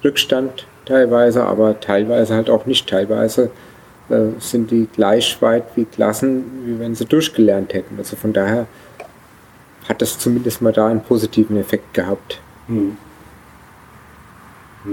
Rückstand 0.04 0.66
teilweise, 0.86 1.44
aber 1.44 1.80
teilweise 1.80 2.34
halt 2.34 2.50
auch 2.50 2.66
nicht. 2.66 2.90
Teilweise 2.90 3.52
äh, 4.10 4.40
sind 4.40 4.72
die 4.72 4.88
gleich 4.94 5.42
weit 5.42 5.64
wie 5.76 5.86
Klassen, 5.86 6.44
wie 6.66 6.80
wenn 6.80 6.96
sie 6.96 7.06
durchgelernt 7.06 7.74
hätten. 7.74 7.96
Also 7.98 8.16
von 8.16 8.34
daher 8.34 8.68
hat 9.88 10.02
das 10.02 10.18
zumindest 10.18 10.62
mal 10.62 10.74
da 10.74 10.88
einen 10.88 11.04
positiven 11.04 11.58
Effekt 11.58 11.94
gehabt. 11.94 12.40
Hm. 12.68 12.98
Ja. 14.86 14.92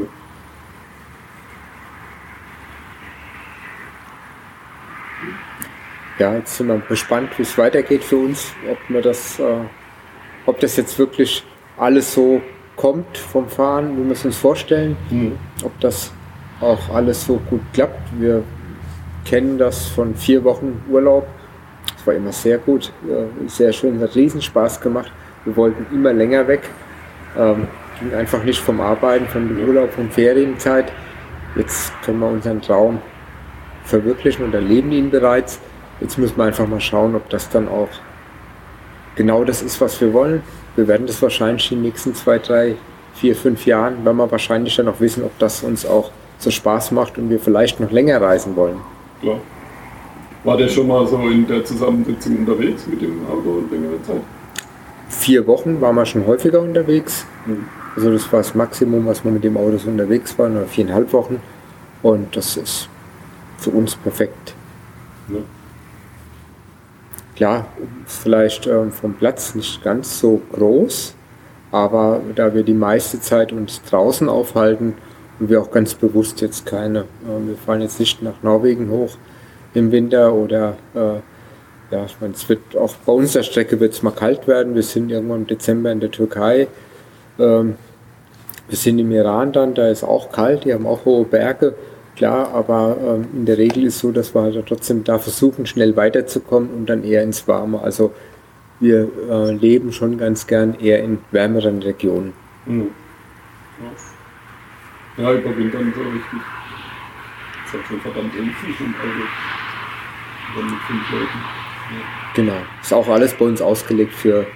ja, 6.18 6.34
jetzt 6.34 6.56
sind 6.56 6.66
wir 6.66 6.78
gespannt, 6.80 7.30
wie 7.38 7.42
es 7.42 7.56
weitergeht 7.56 8.04
für 8.04 8.16
uns, 8.18 8.52
ob 8.70 8.78
wir 8.88 9.00
das 9.00 9.38
äh, 9.38 9.60
ob 10.48 10.58
das 10.60 10.78
jetzt 10.78 10.98
wirklich 10.98 11.44
alles 11.76 12.14
so 12.14 12.40
kommt 12.74 13.18
vom 13.18 13.48
Fahren, 13.48 14.02
wir 14.02 14.12
es 14.12 14.24
uns 14.24 14.38
vorstellen, 14.38 14.96
mhm. 15.10 15.32
ob 15.62 15.78
das 15.80 16.10
auch 16.62 16.88
alles 16.88 17.26
so 17.26 17.38
gut 17.50 17.60
klappt. 17.74 18.00
Wir 18.18 18.42
kennen 19.26 19.58
das 19.58 19.88
von 19.88 20.14
vier 20.14 20.42
Wochen 20.44 20.82
Urlaub. 20.88 21.26
Das 21.94 22.06
war 22.06 22.14
immer 22.14 22.32
sehr 22.32 22.56
gut, 22.56 22.92
sehr 23.46 23.72
schön, 23.74 24.00
hat 24.00 24.14
riesen 24.14 24.40
Spaß 24.40 24.80
gemacht. 24.80 25.12
Wir 25.44 25.54
wollten 25.54 25.86
immer 25.94 26.14
länger 26.14 26.48
weg. 26.48 26.62
Ähm, 27.36 27.68
ging 28.00 28.14
einfach 28.14 28.42
nicht 28.42 28.60
vom 28.60 28.80
Arbeiten, 28.80 29.26
von 29.26 29.48
dem 29.48 29.68
Urlaub, 29.68 29.92
von 29.92 30.10
Ferienzeit. 30.10 30.90
Jetzt 31.56 31.92
können 32.02 32.20
wir 32.20 32.28
unseren 32.28 32.62
Traum 32.62 33.02
verwirklichen 33.84 34.46
und 34.46 34.54
erleben 34.54 34.92
ihn 34.92 35.10
bereits. 35.10 35.60
Jetzt 36.00 36.16
müssen 36.16 36.38
wir 36.38 36.44
einfach 36.44 36.66
mal 36.66 36.80
schauen, 36.80 37.14
ob 37.16 37.28
das 37.28 37.50
dann 37.50 37.68
auch 37.68 37.88
genau 39.18 39.44
das 39.44 39.60
ist, 39.60 39.78
was 39.82 40.00
wir 40.00 40.14
wollen. 40.14 40.42
Wir 40.76 40.88
werden 40.88 41.06
das 41.06 41.20
wahrscheinlich 41.20 41.70
in 41.70 41.78
den 41.78 41.82
nächsten 41.86 42.14
zwei, 42.14 42.38
drei, 42.38 42.76
vier, 43.14 43.36
fünf 43.36 43.66
Jahren, 43.66 44.04
werden 44.04 44.16
wir 44.16 44.30
wahrscheinlich 44.30 44.76
dann 44.76 44.88
auch 44.88 45.00
wissen, 45.00 45.24
ob 45.24 45.36
das 45.38 45.62
uns 45.62 45.84
auch 45.84 46.10
so 46.38 46.50
Spaß 46.50 46.92
macht 46.92 47.18
und 47.18 47.28
wir 47.28 47.40
vielleicht 47.40 47.80
noch 47.80 47.90
länger 47.90 48.20
reisen 48.22 48.56
wollen. 48.56 48.78
Klar. 49.20 49.40
War 50.44 50.56
der 50.56 50.68
schon 50.68 50.86
mal 50.86 51.06
so 51.06 51.18
in 51.28 51.46
der 51.46 51.64
Zusammensetzung 51.64 52.38
unterwegs 52.38 52.86
mit 52.86 53.02
dem 53.02 53.26
Auto 53.26 53.64
längere 53.70 54.00
Zeit? 54.02 54.22
Vier 55.08 55.46
Wochen 55.48 55.80
waren 55.80 55.96
wir 55.96 56.06
schon 56.06 56.24
häufiger 56.26 56.60
unterwegs. 56.60 57.26
Also 57.96 58.12
das 58.12 58.32
war 58.32 58.38
das 58.40 58.54
Maximum, 58.54 59.04
was 59.06 59.24
wir 59.24 59.32
mit 59.32 59.42
dem 59.42 59.56
Auto 59.56 59.78
so 59.78 59.90
unterwegs 59.90 60.38
waren, 60.38 60.56
oder 60.56 60.66
viereinhalb 60.66 61.12
Wochen. 61.12 61.40
Und 62.02 62.36
das 62.36 62.56
ist 62.56 62.88
für 63.58 63.70
uns 63.70 63.96
perfekt. 63.96 64.54
Ja. 65.28 65.38
Klar, 67.38 67.66
vielleicht 68.04 68.66
ähm, 68.66 68.90
vom 68.90 69.14
Platz 69.14 69.54
nicht 69.54 69.84
ganz 69.84 70.18
so 70.18 70.42
groß, 70.50 71.14
aber 71.70 72.20
da 72.34 72.52
wir 72.52 72.64
die 72.64 72.74
meiste 72.74 73.20
Zeit 73.20 73.52
uns 73.52 73.80
draußen 73.88 74.28
aufhalten 74.28 74.94
und 75.38 75.48
wir 75.48 75.62
auch 75.62 75.70
ganz 75.70 75.94
bewusst 75.94 76.40
jetzt 76.40 76.66
keine, 76.66 76.98
äh, 76.98 77.46
wir 77.46 77.56
fahren 77.56 77.80
jetzt 77.80 78.00
nicht 78.00 78.24
nach 78.24 78.42
Norwegen 78.42 78.90
hoch 78.90 79.16
im 79.72 79.92
Winter 79.92 80.34
oder 80.34 80.78
äh, 80.96 81.94
ja, 81.94 82.06
ich 82.06 82.16
meine, 82.20 82.34
es 82.34 82.48
wird 82.48 82.76
auch 82.76 82.96
bei 83.06 83.12
unserer 83.12 83.44
Strecke 83.44 83.78
wird 83.78 83.92
es 83.92 84.02
mal 84.02 84.10
kalt 84.10 84.48
werden. 84.48 84.74
Wir 84.74 84.82
sind 84.82 85.08
irgendwann 85.08 85.42
im 85.42 85.46
Dezember 85.46 85.92
in 85.92 86.00
der 86.00 86.10
Türkei. 86.10 86.66
Ähm, 87.38 87.76
wir 88.68 88.76
sind 88.76 88.98
im 88.98 89.12
Iran 89.12 89.52
dann, 89.52 89.74
da 89.74 89.86
ist 89.86 90.02
auch 90.02 90.32
kalt, 90.32 90.64
die 90.64 90.74
haben 90.74 90.88
auch 90.88 91.04
hohe 91.04 91.24
Berge 91.24 91.76
klar, 92.18 92.52
aber 92.52 92.96
ähm, 93.00 93.28
in 93.32 93.46
der 93.46 93.56
Regel 93.56 93.84
ist 93.84 94.00
so, 94.00 94.10
dass 94.10 94.34
wir 94.34 94.42
halt 94.42 94.66
trotzdem 94.66 95.04
da 95.04 95.18
versuchen, 95.18 95.66
schnell 95.66 95.96
weiterzukommen 95.96 96.70
und 96.70 96.86
dann 96.86 97.04
eher 97.04 97.22
ins 97.22 97.48
Warme. 97.48 97.80
Also 97.80 98.12
wir 98.80 99.08
äh, 99.30 99.52
leben 99.52 99.92
schon 99.92 100.18
ganz 100.18 100.46
gern 100.46 100.74
eher 100.78 101.02
in 101.02 101.18
wärmeren 101.30 101.80
Regionen. 101.80 102.32
Mhm. 102.66 102.88
Ja, 105.16 105.32
überwintern 105.32 105.92
so 105.94 106.02
richtig. 106.02 106.40
Das 107.52 107.66
ist 107.66 107.72
halt 107.72 107.86
schon 107.86 108.00
verdammt 108.00 108.34
ähnlich 108.36 108.56
und 108.80 108.94
also 109.00 109.22
dann 110.56 110.66
mit 110.66 110.80
fünf 110.86 111.10
Leuten. 111.12 111.38
Ja. 111.90 112.32
Genau. 112.34 112.62
Ist 112.82 112.92
auch 112.92 113.08
alles 113.08 113.34
bei 113.34 113.44
uns 113.44 113.62
ausgelegt 113.62 114.12
für 114.12 114.46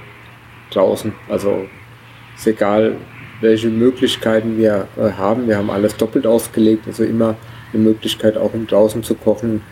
draußen. 0.71 1.13
Also 1.29 1.67
ist 2.37 2.47
egal, 2.47 2.97
welche 3.43 3.69
Möglichkeiten 3.69 4.57
wir 4.57 4.89
äh, 4.97 5.11
haben. 5.13 5.49
Wir 5.49 5.59
haben 5.59 5.71
alles 5.71 5.97
doppelt 5.97 6.27
ausgelegt, 6.27 6.85
also 6.87 7.05
immer 7.05 7.37
eine 7.73 7.83
Möglichkeit 7.83 8.39
auch 8.39 8.55
um 8.55 8.67
draußen 8.67 9.03
zu 9.03 9.15
kochen. 9.15 9.63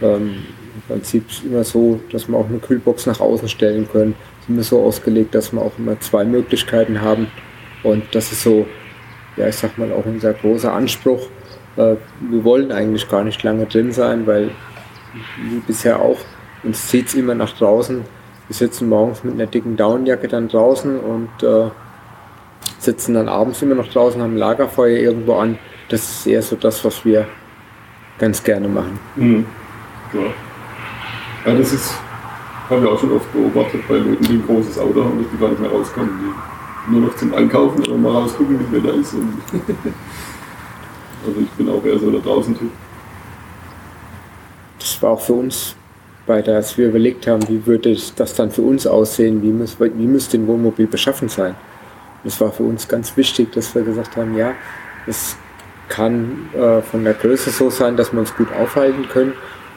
Ähm, 0.00 0.36
Im 0.74 0.82
Prinzip 0.86 1.24
immer 1.44 1.64
so, 1.64 2.00
dass 2.12 2.28
wir 2.28 2.36
auch 2.36 2.48
eine 2.48 2.58
Kühlbox 2.58 3.06
nach 3.06 3.20
außen 3.20 3.48
stellen 3.48 3.88
können. 3.90 4.14
Sind 4.46 4.56
wir 4.56 4.62
so 4.62 4.82
ausgelegt, 4.82 5.34
dass 5.34 5.52
wir 5.52 5.60
auch 5.60 5.72
immer 5.78 5.98
zwei 6.00 6.24
Möglichkeiten 6.24 7.02
haben. 7.02 7.26
Und 7.82 8.04
das 8.12 8.32
ist 8.32 8.42
so, 8.42 8.66
ja, 9.36 9.48
ich 9.48 9.56
sag 9.56 9.76
mal, 9.76 9.92
auch 9.92 10.06
unser 10.06 10.32
großer 10.32 10.72
Anspruch. 10.72 11.26
Äh, 11.76 11.96
wir 12.30 12.44
wollen 12.44 12.70
eigentlich 12.70 13.08
gar 13.08 13.24
nicht 13.24 13.42
lange 13.42 13.66
drin 13.66 13.92
sein, 13.92 14.26
weil 14.26 14.50
wie 15.50 15.58
bisher 15.66 16.00
auch 16.00 16.18
uns 16.62 16.86
zieht 16.88 17.08
es 17.08 17.14
immer 17.14 17.34
nach 17.34 17.56
draußen. 17.56 18.04
Wir 18.46 18.54
sitzen 18.54 18.88
morgens 18.88 19.24
mit 19.24 19.34
einer 19.34 19.46
dicken 19.46 19.76
Downjacke 19.76 20.28
dann 20.28 20.48
draußen 20.48 20.98
und 20.98 21.28
äh, 21.42 21.70
sitzen 22.78 23.14
dann 23.14 23.28
abends 23.28 23.62
immer 23.62 23.74
noch 23.74 23.88
draußen, 23.88 24.20
haben 24.22 24.36
Lagerfeuer 24.36 24.98
irgendwo 24.98 25.34
an. 25.34 25.58
Das 25.88 26.02
ist 26.02 26.26
eher 26.26 26.42
so 26.42 26.56
das, 26.56 26.84
was 26.84 27.04
wir 27.04 27.26
ganz 28.18 28.42
gerne 28.42 28.68
machen. 28.68 28.98
Mhm. 29.16 29.46
Ja. 30.12 30.20
ja, 31.46 31.58
das 31.58 31.72
ist, 31.72 31.94
haben 32.68 32.82
wir 32.82 32.90
auch 32.90 32.98
schon 32.98 33.12
oft 33.12 33.32
beobachtet 33.32 33.86
bei 33.88 33.96
Leuten, 33.96 34.24
die 34.24 34.34
ein 34.34 34.46
großes 34.46 34.78
Auto 34.78 35.04
haben, 35.04 35.22
dass 35.22 35.30
die 35.32 35.38
gar 35.38 35.50
nicht 35.50 35.60
mehr 35.60 35.70
rauskommen. 35.70 36.10
Die 36.20 36.32
nur 36.90 37.02
noch 37.02 37.16
zum 37.16 37.34
Einkaufen 37.34 37.80
oder 37.86 37.96
mal 37.96 38.12
rausgucken, 38.12 38.58
wie 38.60 38.76
Wetter 38.76 38.94
ist. 38.94 39.14
also 41.26 41.40
ich 41.40 41.50
bin 41.50 41.68
auch 41.68 41.84
eher 41.84 41.98
so 41.98 42.10
der 42.10 42.20
Draußen-Typ. 42.20 42.70
Das 44.78 45.02
war 45.02 45.10
auch 45.10 45.20
für 45.20 45.34
uns 45.34 45.74
bei 46.26 46.40
der, 46.42 46.56
als 46.56 46.76
wir 46.78 46.88
überlegt 46.88 47.26
haben, 47.26 47.46
wie 47.48 47.66
würde 47.66 47.96
das 48.16 48.34
dann 48.34 48.50
für 48.50 48.62
uns 48.62 48.86
aussehen, 48.86 49.42
wie, 49.42 49.50
muss, 49.50 49.78
wie 49.80 50.06
müsste 50.06 50.38
ein 50.38 50.46
Wohnmobil 50.46 50.86
beschaffen 50.86 51.28
sein. 51.28 51.54
Das 52.24 52.40
war 52.40 52.52
für 52.52 52.64
uns 52.64 52.88
ganz 52.88 53.16
wichtig, 53.16 53.52
dass 53.52 53.74
wir 53.74 53.82
gesagt 53.82 54.16
haben, 54.16 54.36
ja, 54.36 54.54
es 55.06 55.36
kann 55.88 56.48
äh, 56.54 56.82
von 56.82 57.04
der 57.04 57.14
Größe 57.14 57.50
so 57.50 57.70
sein, 57.70 57.96
dass 57.96 58.12
wir 58.12 58.20
uns 58.20 58.34
gut 58.36 58.48
aufhalten 58.52 59.08
können, 59.08 59.32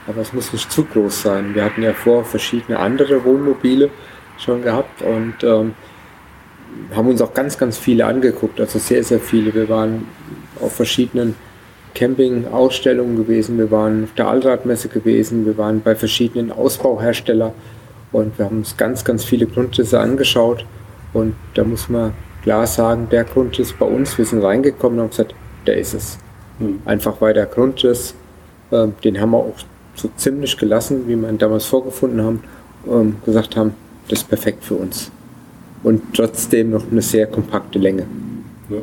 aber 0.07 0.21
es 0.21 0.33
muss 0.33 0.51
nicht 0.51 0.71
zu 0.71 0.83
groß 0.85 1.21
sein. 1.21 1.55
Wir 1.55 1.63
hatten 1.63 1.83
ja 1.83 1.93
vor 1.93 2.25
verschiedene 2.25 2.79
andere 2.79 3.23
Wohnmobile 3.23 3.89
schon 4.37 4.61
gehabt 4.61 5.01
und 5.01 5.35
ähm, 5.43 5.73
haben 6.95 7.07
uns 7.07 7.21
auch 7.21 7.33
ganz, 7.33 7.57
ganz 7.57 7.77
viele 7.77 8.05
angeguckt, 8.05 8.59
also 8.59 8.79
sehr, 8.79 9.03
sehr 9.03 9.19
viele. 9.19 9.53
Wir 9.53 9.69
waren 9.69 10.07
auf 10.59 10.75
verschiedenen 10.75 11.35
Camping-Ausstellungen 11.93 13.17
gewesen, 13.17 13.57
wir 13.57 13.69
waren 13.71 14.05
auf 14.05 14.13
der 14.15 14.27
Allradmesse 14.27 14.87
gewesen, 14.87 15.45
wir 15.45 15.57
waren 15.57 15.81
bei 15.81 15.95
verschiedenen 15.95 16.51
Ausbauherstellern 16.51 17.51
und 18.11 18.37
wir 18.37 18.45
haben 18.45 18.59
uns 18.59 18.77
ganz, 18.77 19.03
ganz 19.03 19.23
viele 19.23 19.45
Grundrisse 19.45 19.99
angeschaut 19.99 20.65
und 21.13 21.35
da 21.53 21.63
muss 21.63 21.89
man 21.89 22.13
klar 22.41 22.67
sagen, 22.67 23.07
der 23.11 23.23
Grundriss 23.23 23.73
bei 23.73 23.85
uns, 23.85 24.17
wir 24.17 24.25
sind 24.25 24.43
reingekommen 24.43 24.99
und 24.99 25.03
haben 25.03 25.09
gesagt, 25.09 25.35
der 25.67 25.77
ist 25.77 25.93
es. 25.93 26.17
Mhm. 26.59 26.81
Einfach 26.85 27.19
weil 27.19 27.33
der 27.33 27.45
Grundriss, 27.45 28.15
äh, 28.71 28.87
den 29.03 29.19
haben 29.19 29.31
wir 29.31 29.37
auch 29.39 29.55
so 29.95 30.09
ziemlich 30.15 30.57
gelassen, 30.57 31.07
wie 31.07 31.15
wir 31.15 31.29
ihn 31.29 31.37
damals 31.37 31.65
vorgefunden 31.65 32.21
haben, 32.21 32.43
ähm, 32.89 33.17
gesagt 33.25 33.55
haben, 33.55 33.73
das 34.07 34.19
ist 34.19 34.29
perfekt 34.29 34.63
für 34.63 34.75
uns. 34.75 35.11
Und 35.83 36.01
trotzdem 36.13 36.71
noch 36.71 36.83
eine 36.91 37.01
sehr 37.01 37.27
kompakte 37.27 37.79
Länge. 37.79 38.05
Ja. 38.69 38.77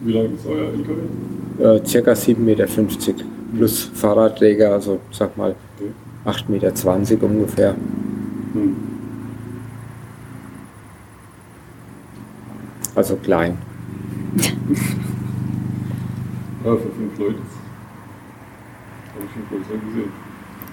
Wie 0.00 0.12
lang 0.12 0.34
ist 0.34 0.46
euer 0.46 0.68
LKW? 0.72 1.78
Äh, 1.78 1.86
circa 1.86 2.12
7,50 2.12 2.38
Meter 2.38 2.66
plus 3.56 3.90
Fahrradträger, 3.94 4.72
also 4.72 4.98
sag 5.10 5.36
mal 5.36 5.54
okay. 5.76 5.90
8,20 6.24 7.10
Meter 7.10 7.26
ungefähr. 7.26 7.74
Hm. 8.54 8.76
Also 12.94 13.16
klein. 13.16 13.58
Ja, 16.64 16.76
für 16.76 16.90
fünf 16.90 17.18
Leute. 17.18 17.38
Habe 19.14 19.24
ich 19.24 19.32
schon 19.32 19.48
größer 19.48 19.84
gesehen. 19.84 20.12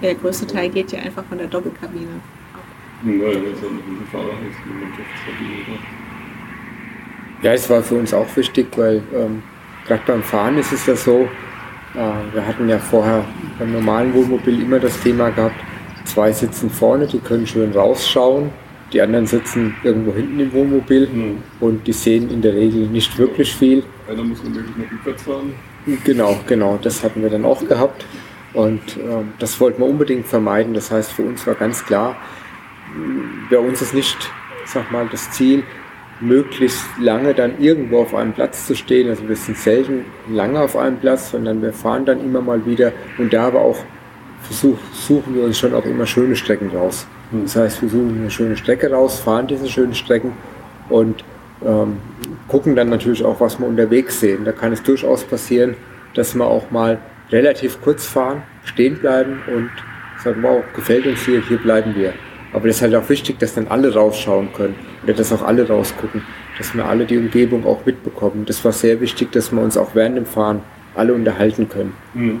Der 0.00 0.14
größte 0.14 0.46
Teil 0.46 0.70
geht 0.70 0.92
ja 0.92 1.00
einfach 1.00 1.24
von 1.24 1.38
der 1.38 1.48
Doppelkabine 1.48 2.20
ab. 2.54 2.62
Ja, 3.04 3.26
das 3.26 3.34
ist 3.34 3.62
ja 3.62 3.70
noch 3.70 3.86
ein 3.86 4.06
Fahrer, 4.12 4.26
das 4.26 4.50
ist 4.50 4.62
eine 4.64 4.74
Mannschaftskabine. 4.84 5.78
Ja, 7.42 7.52
es 7.54 7.68
war 7.68 7.82
für 7.82 7.96
uns 7.96 8.14
auch 8.14 8.36
wichtig, 8.36 8.68
weil 8.76 9.02
ähm, 9.14 9.42
gerade 9.86 10.02
beim 10.06 10.22
Fahren 10.22 10.58
ist 10.58 10.72
es 10.72 10.86
ja 10.86 10.94
so, 10.94 11.28
äh, 11.94 12.34
wir 12.34 12.46
hatten 12.46 12.68
ja 12.68 12.78
vorher 12.78 13.24
beim 13.58 13.72
normalen 13.72 14.14
Wohnmobil 14.14 14.62
immer 14.62 14.78
das 14.78 15.00
Thema 15.00 15.30
gehabt, 15.30 15.56
zwei 16.04 16.30
sitzen 16.30 16.70
vorne, 16.70 17.06
die 17.06 17.18
können 17.18 17.46
schön 17.46 17.72
rausschauen, 17.72 18.50
die 18.92 19.00
anderen 19.00 19.26
sitzen 19.26 19.74
irgendwo 19.82 20.14
hinten 20.14 20.40
im 20.40 20.52
Wohnmobil 20.52 21.08
mhm. 21.08 21.38
und 21.60 21.86
die 21.86 21.92
sehen 21.92 22.30
in 22.30 22.42
der 22.42 22.54
Regel 22.54 22.86
nicht 22.88 23.16
wirklich 23.18 23.54
viel. 23.54 23.82
Einer 24.08 24.22
muss 24.24 24.42
man 24.42 24.54
wirklich 24.54 24.76
noch 24.76 24.90
rückwärts 24.90 25.22
fahren. 25.22 25.54
Genau, 26.04 26.38
genau, 26.46 26.78
das 26.82 27.02
hatten 27.02 27.22
wir 27.22 27.30
dann 27.30 27.44
auch 27.44 27.66
gehabt. 27.66 28.04
Und 28.52 28.96
äh, 28.96 29.22
das 29.38 29.60
wollten 29.60 29.80
wir 29.80 29.86
unbedingt 29.86 30.26
vermeiden. 30.26 30.74
Das 30.74 30.90
heißt, 30.90 31.12
für 31.12 31.22
uns 31.22 31.46
war 31.46 31.54
ganz 31.54 31.84
klar, 31.84 32.16
bei 33.48 33.58
uns 33.58 33.80
ist 33.80 33.94
nicht, 33.94 34.16
sag 34.66 34.90
mal, 34.90 35.08
das 35.10 35.30
Ziel, 35.30 35.62
möglichst 36.20 36.84
lange 37.00 37.32
dann 37.32 37.58
irgendwo 37.60 38.02
auf 38.02 38.14
einem 38.14 38.32
Platz 38.32 38.66
zu 38.66 38.74
stehen. 38.74 39.08
Also 39.08 39.28
wir 39.28 39.36
sind 39.36 39.56
selten 39.56 40.04
lange 40.28 40.60
auf 40.60 40.76
einem 40.76 40.98
Platz, 40.98 41.30
sondern 41.30 41.62
wir 41.62 41.72
fahren 41.72 42.04
dann 42.04 42.20
immer 42.20 42.40
mal 42.40 42.66
wieder 42.66 42.92
und 43.18 43.32
da 43.32 43.46
aber 43.46 43.60
auch 43.60 43.78
versuch, 44.42 44.78
suchen 44.92 45.34
wir 45.34 45.44
uns 45.44 45.58
schon 45.58 45.74
auch 45.74 45.84
immer 45.84 46.06
schöne 46.06 46.36
Strecken 46.36 46.70
raus. 46.70 47.06
Hm. 47.30 47.44
Das 47.44 47.56
heißt, 47.56 47.82
wir 47.82 47.88
suchen 47.88 48.18
eine 48.20 48.30
schöne 48.30 48.56
Strecke 48.56 48.90
raus, 48.90 49.20
fahren 49.20 49.46
diese 49.46 49.68
schönen 49.68 49.94
Strecken 49.94 50.32
und 50.88 51.24
ähm, 51.64 51.98
gucken 52.48 52.74
dann 52.76 52.88
natürlich 52.88 53.24
auch, 53.24 53.40
was 53.40 53.58
wir 53.58 53.66
unterwegs 53.66 54.20
sehen. 54.20 54.44
Da 54.44 54.52
kann 54.52 54.72
es 54.72 54.82
durchaus 54.82 55.24
passieren, 55.24 55.76
dass 56.14 56.34
wir 56.34 56.46
auch 56.46 56.70
mal 56.70 56.98
relativ 57.30 57.80
kurz 57.80 58.06
fahren, 58.06 58.42
stehen 58.64 58.98
bleiben 58.98 59.40
und 59.46 59.70
sagen, 60.22 60.42
wow, 60.42 60.62
gefällt 60.74 61.06
uns 61.06 61.24
hier, 61.24 61.42
hier 61.46 61.58
bleiben 61.58 61.94
wir. 61.94 62.12
Aber 62.52 62.66
das 62.66 62.76
ist 62.76 62.82
halt 62.82 62.94
auch 62.96 63.08
wichtig, 63.08 63.38
dass 63.38 63.54
dann 63.54 63.68
alle 63.68 63.94
rausschauen 63.94 64.52
können 64.52 64.74
oder 65.04 65.14
dass 65.14 65.32
auch 65.32 65.42
alle 65.42 65.68
rausgucken, 65.68 66.22
dass 66.58 66.74
wir 66.74 66.84
alle 66.84 67.06
die 67.06 67.16
Umgebung 67.16 67.64
auch 67.64 67.86
mitbekommen. 67.86 68.44
Das 68.44 68.64
war 68.64 68.72
sehr 68.72 69.00
wichtig, 69.00 69.30
dass 69.32 69.52
wir 69.52 69.62
uns 69.62 69.76
auch 69.76 69.94
während 69.94 70.16
dem 70.16 70.26
Fahren 70.26 70.62
alle 70.96 71.14
unterhalten 71.14 71.68
können. 71.68 71.94
Mhm, 72.14 72.40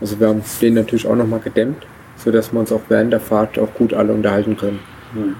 also 0.00 0.20
wir 0.20 0.28
haben 0.28 0.42
den 0.60 0.74
natürlich 0.74 1.06
auch 1.06 1.16
nochmal 1.16 1.40
gedämmt, 1.40 1.86
sodass 2.24 2.52
wir 2.52 2.60
uns 2.60 2.72
auch 2.72 2.82
während 2.88 3.12
der 3.12 3.20
Fahrt 3.20 3.58
auch 3.58 3.72
gut 3.74 3.94
alle 3.94 4.12
unterhalten 4.12 4.56
können. 4.56 4.80
Mhm. 5.14 5.36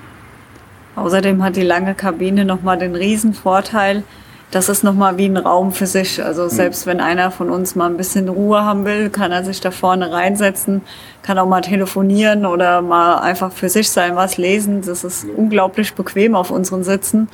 Außerdem 0.96 1.42
hat 1.42 1.56
die 1.56 1.62
lange 1.62 1.94
Kabine 1.94 2.44
nochmal 2.44 2.78
den 2.78 2.94
riesen 2.94 3.32
Vorteil, 3.32 4.02
das 4.50 4.68
ist 4.68 4.82
nochmal 4.82 5.16
wie 5.16 5.26
ein 5.26 5.36
Raum 5.36 5.72
für 5.72 5.86
sich. 5.86 6.22
Also 6.22 6.42
hm. 6.44 6.50
selbst 6.50 6.86
wenn 6.86 7.00
einer 7.00 7.30
von 7.30 7.50
uns 7.50 7.76
mal 7.76 7.88
ein 7.88 7.96
bisschen 7.96 8.28
Ruhe 8.28 8.64
haben 8.64 8.84
will, 8.84 9.08
kann 9.10 9.30
er 9.30 9.44
sich 9.44 9.60
da 9.60 9.70
vorne 9.70 10.12
reinsetzen, 10.12 10.82
kann 11.22 11.38
auch 11.38 11.46
mal 11.46 11.60
telefonieren 11.60 12.46
oder 12.46 12.82
mal 12.82 13.18
einfach 13.18 13.52
für 13.52 13.68
sich 13.68 13.90
sein, 13.90 14.16
was 14.16 14.38
lesen. 14.38 14.82
Das 14.84 15.04
ist 15.04 15.24
ja. 15.24 15.30
unglaublich 15.36 15.94
bequem 15.94 16.34
auf 16.34 16.50
unseren 16.50 16.82
Sitzen 16.82 17.28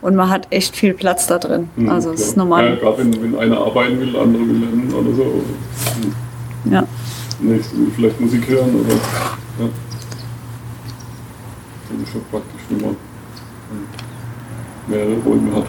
und 0.00 0.16
man 0.16 0.30
hat 0.30 0.48
echt 0.50 0.74
viel 0.74 0.94
Platz 0.94 1.26
da 1.26 1.38
drin. 1.38 1.68
Mhm, 1.76 1.90
also 1.90 2.12
es 2.12 2.22
ist 2.22 2.36
normal. 2.36 2.70
Ja, 2.70 2.74
gerade 2.76 2.98
wenn, 2.98 3.22
wenn 3.22 3.38
einer 3.38 3.58
arbeiten 3.58 4.00
will, 4.00 4.16
andere 4.16 4.42
will 4.42 4.60
lernen 4.60 4.92
oder 4.94 5.14
so. 5.14 5.44
Ja. 6.70 6.84
Nächste 7.42 7.76
vielleicht 7.96 8.20
Musik 8.20 8.48
hören 8.48 8.74
oder. 8.74 8.94
Ja. 8.94 9.68
Das 11.88 12.00
ist 12.02 12.12
schon 12.12 12.22
praktisch, 12.30 12.60
wenn 12.68 12.80
man 12.80 12.96
mehrere 14.86 15.16
Räume 15.24 15.56
hat. 15.56 15.66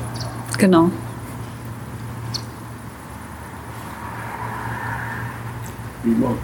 Genau. 0.60 0.92
Prima. 6.04 6.36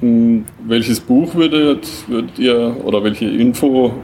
Hm, 0.00 0.44
welches 0.66 1.00
Buch 1.00 1.34
würdet, 1.34 1.88
würdet 2.08 2.38
ihr 2.38 2.76
oder 2.84 3.02
welche 3.02 3.26
Info 3.26 3.94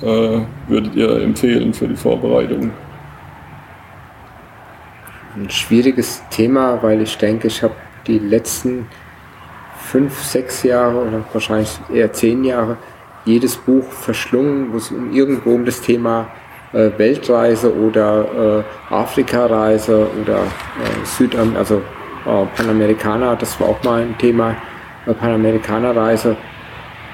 äh, 0.00 0.40
würdet 0.66 0.96
ihr 0.96 1.22
empfehlen 1.22 1.72
für 1.72 1.86
die 1.86 1.96
Vorbereitung? 1.96 2.70
Ein 5.36 5.50
schwieriges 5.50 6.22
Thema, 6.30 6.80
weil 6.82 7.02
ich 7.02 7.18
denke, 7.18 7.48
ich 7.48 7.62
habe 7.62 7.74
die 8.06 8.18
letzten 8.18 8.86
fünf, 9.78 10.22
sechs 10.22 10.62
Jahre 10.62 10.96
oder 10.96 11.24
wahrscheinlich 11.32 11.70
eher 11.92 12.12
zehn 12.12 12.44
Jahre 12.44 12.76
jedes 13.24 13.56
Buch 13.56 13.84
verschlungen, 13.90 14.72
wo 14.72 14.76
es 14.76 14.90
um 14.92 15.12
irgendwo 15.12 15.54
um 15.54 15.64
das 15.64 15.80
Thema 15.80 16.28
äh, 16.72 16.90
Weltreise 16.96 17.74
oder 17.74 18.64
äh, 18.90 18.94
Afrikareise 18.94 20.08
oder 20.20 20.38
äh, 20.38 21.04
Südam 21.04 21.56
also 21.56 21.82
äh, 22.26 22.46
Panamerikaner, 22.56 23.36
das 23.36 23.58
war 23.60 23.68
auch 23.68 23.82
mal 23.82 24.02
ein 24.02 24.16
Thema, 24.18 24.56
äh, 25.06 25.14
Panamerikanerreise 25.14 26.36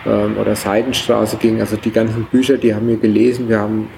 ähm, 0.07 0.37
oder 0.39 0.55
Seidenstraße 0.55 1.37
ging. 1.37 1.61
Also 1.61 1.77
die 1.77 1.91
ganzen 1.91 2.25
Bücher, 2.25 2.57
die 2.57 2.75
haben 2.75 2.89
wir 2.89 2.97
gelesen. 2.97 3.49
Wir 3.49 3.61
haben 3.61 3.89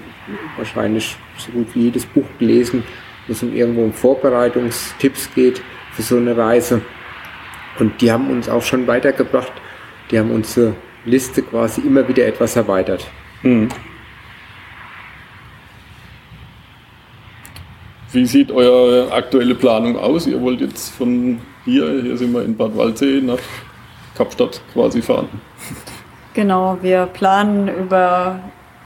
wahrscheinlich 0.57 1.17
so 1.37 1.51
gut 1.51 1.67
wie 1.73 1.83
jedes 1.83 2.05
Buch 2.05 2.25
gelesen, 2.39 2.83
wo 3.27 3.33
es 3.33 3.43
um 3.43 3.53
irgendwo 3.53 3.83
um 3.83 3.93
Vorbereitungstipps 3.93 5.33
geht 5.33 5.61
für 5.93 6.01
so 6.01 6.17
eine 6.17 6.35
Reise. 6.35 6.81
Und 7.79 8.01
die 8.01 8.11
haben 8.11 8.29
uns 8.29 8.49
auch 8.49 8.61
schon 8.61 8.87
weitergebracht. 8.87 9.51
Die 10.11 10.19
haben 10.19 10.31
unsere 10.31 10.75
Liste 11.05 11.41
quasi 11.41 11.81
immer 11.81 12.07
wieder 12.07 12.25
etwas 12.25 12.55
erweitert. 12.55 13.07
Mhm. 13.41 13.69
Wie 18.11 18.25
sieht 18.27 18.51
eure 18.51 19.11
aktuelle 19.11 19.55
Planung 19.55 19.97
aus? 19.97 20.27
Ihr 20.27 20.39
wollt 20.39 20.61
jetzt 20.61 20.89
von 20.93 21.39
hier, 21.65 22.01
hier 22.01 22.15
sind 22.15 22.31
wir 22.31 22.43
in 22.43 22.55
Bad 22.55 22.77
Waldsee, 22.77 23.21
nach 23.21 23.39
Kapstadt 24.15 24.61
quasi 24.71 25.01
fahren. 25.01 25.29
Genau, 26.35 26.77
wir 26.81 27.07
planen 27.07 27.67
über 27.67 28.39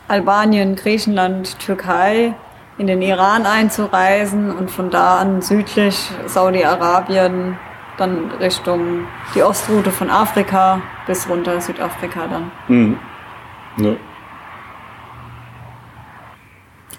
Albanien, 0.08 0.78
Griechenland, 0.78 1.60
Türkei 1.60 2.36
in 2.78 2.88
den 2.88 3.02
Iran 3.02 3.46
einzureisen 3.46 4.56
und 4.56 4.70
von 4.70 4.90
da 4.90 5.18
an 5.18 5.42
südlich 5.42 6.10
Saudi-Arabien, 6.28 7.58
dann 7.98 8.32
Richtung 8.40 9.08
die 9.34 9.42
Ostroute 9.42 9.92
von 9.92 10.10
Afrika 10.10 10.82
bis 11.08 11.28
runter 11.28 11.60
Südafrika 11.60 12.28
dann. 12.28 12.52
Mhm. 12.68 12.98
Ja. 13.78 13.96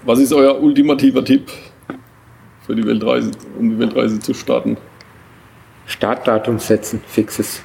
Was 0.05 0.19
ist 0.19 0.33
euer 0.33 0.61
ultimativer 0.61 1.25
Tipp 1.25 1.51
für 2.67 2.75
die 2.75 2.85
Weltreise, 2.85 3.31
um 3.59 3.71
die 3.71 3.79
Weltreise 3.79 4.19
zu 4.19 4.35
starten? 4.35 4.77
Startdatum 5.87 6.59
setzen, 6.59 7.03
fixes. 7.07 7.62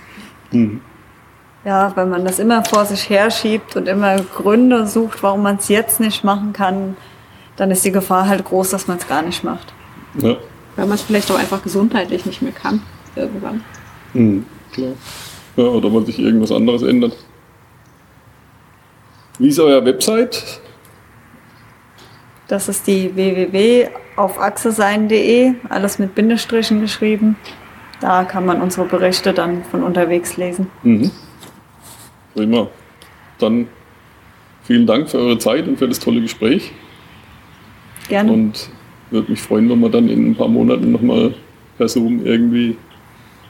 Mhm. 0.51 0.81
Ja, 1.65 1.95
wenn 1.95 2.09
man 2.09 2.25
das 2.25 2.39
immer 2.39 2.63
vor 2.63 2.85
sich 2.85 3.09
herschiebt 3.09 3.75
und 3.75 3.87
immer 3.87 4.17
Gründe 4.17 4.85
sucht, 4.85 5.23
warum 5.23 5.43
man 5.43 5.55
es 5.55 5.69
jetzt 5.69 5.99
nicht 5.99 6.23
machen 6.23 6.53
kann, 6.53 6.97
dann 7.55 7.71
ist 7.71 7.85
die 7.85 7.91
Gefahr 7.91 8.27
halt 8.27 8.43
groß, 8.45 8.69
dass 8.69 8.87
man 8.87 8.97
es 8.97 9.07
gar 9.07 9.21
nicht 9.21 9.43
macht. 9.43 9.73
Ja. 10.19 10.37
Weil 10.75 10.87
man 10.87 10.95
es 10.95 11.03
vielleicht 11.03 11.29
auch 11.31 11.37
einfach 11.37 11.61
gesundheitlich 11.61 12.25
nicht 12.25 12.41
mehr 12.41 12.51
kann. 12.51 12.81
Irgendwann. 13.15 13.63
Mhm. 14.13 14.45
Klar. 14.71 14.93
Ja, 15.55 15.65
oder 15.65 15.93
weil 15.93 16.03
sich 16.05 16.17
irgendwas 16.19 16.51
anderes 16.51 16.81
ändert. 16.81 17.15
Wie 19.37 19.49
ist 19.49 19.59
euer 19.59 19.85
Website? 19.85 20.61
Das 22.47 22.67
ist 22.69 22.87
die 22.87 23.15
www.aufachsesein.de, 23.15 25.53
alles 25.69 25.99
mit 25.99 26.15
Bindestrichen 26.15 26.81
geschrieben. 26.81 27.35
Da 27.99 28.23
kann 28.25 28.45
man 28.45 28.61
unsere 28.61 28.85
Berichte 28.85 29.33
dann 29.33 29.63
von 29.63 29.81
unterwegs 29.83 30.37
lesen. 30.37 30.69
Mhm. 30.83 31.09
Prima. 32.35 32.67
Dann 33.39 33.67
vielen 34.63 34.85
Dank 34.85 35.09
für 35.09 35.17
eure 35.19 35.37
Zeit 35.37 35.65
und 35.67 35.77
für 35.77 35.87
das 35.87 35.99
tolle 35.99 36.19
Gespräch. 36.21 36.73
Gerne. 38.09 38.31
Und 38.31 38.69
würde 39.11 39.31
mich 39.31 39.41
freuen, 39.41 39.69
wenn 39.69 39.79
wir 39.79 39.89
dann 39.89 40.09
in 40.09 40.31
ein 40.31 40.35
paar 40.35 40.47
Monaten 40.47 40.91
nochmal 40.91 41.33
per 41.77 41.87
Zoom 41.87 42.25
irgendwie, 42.25 42.75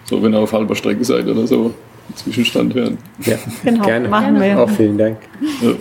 so 0.04 0.22
wenn 0.22 0.34
ihr 0.34 0.40
auf 0.40 0.54
halber 0.54 0.76
Strecke 0.76 1.04
seid 1.04 1.26
oder 1.28 1.48
so, 1.48 1.66
einen 2.08 2.16
Zwischenstand 2.16 2.74
hören. 2.74 2.98
Ja, 3.26 3.38
Genau, 3.64 3.86
gerne. 3.86 4.10
machen 4.10 4.40
wir. 4.40 4.60
Auch 4.62 4.70
vielen 4.70 4.98
Dank. 4.98 5.18
Ja. 5.62 5.72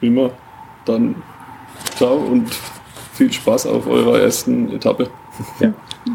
Prima. 0.00 0.30
Dann 0.84 1.14
ciao 1.96 2.16
und 2.16 2.48
viel 3.12 3.32
Spaß 3.32 3.66
auf 3.66 3.86
eurer 3.86 4.20
ersten 4.20 4.72
Etappe. 4.72 5.08
Ja. 5.60 5.72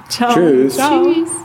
Ciao. 0.10 0.34
Tschüss. 0.34 0.78
Tschüss. 0.78 1.43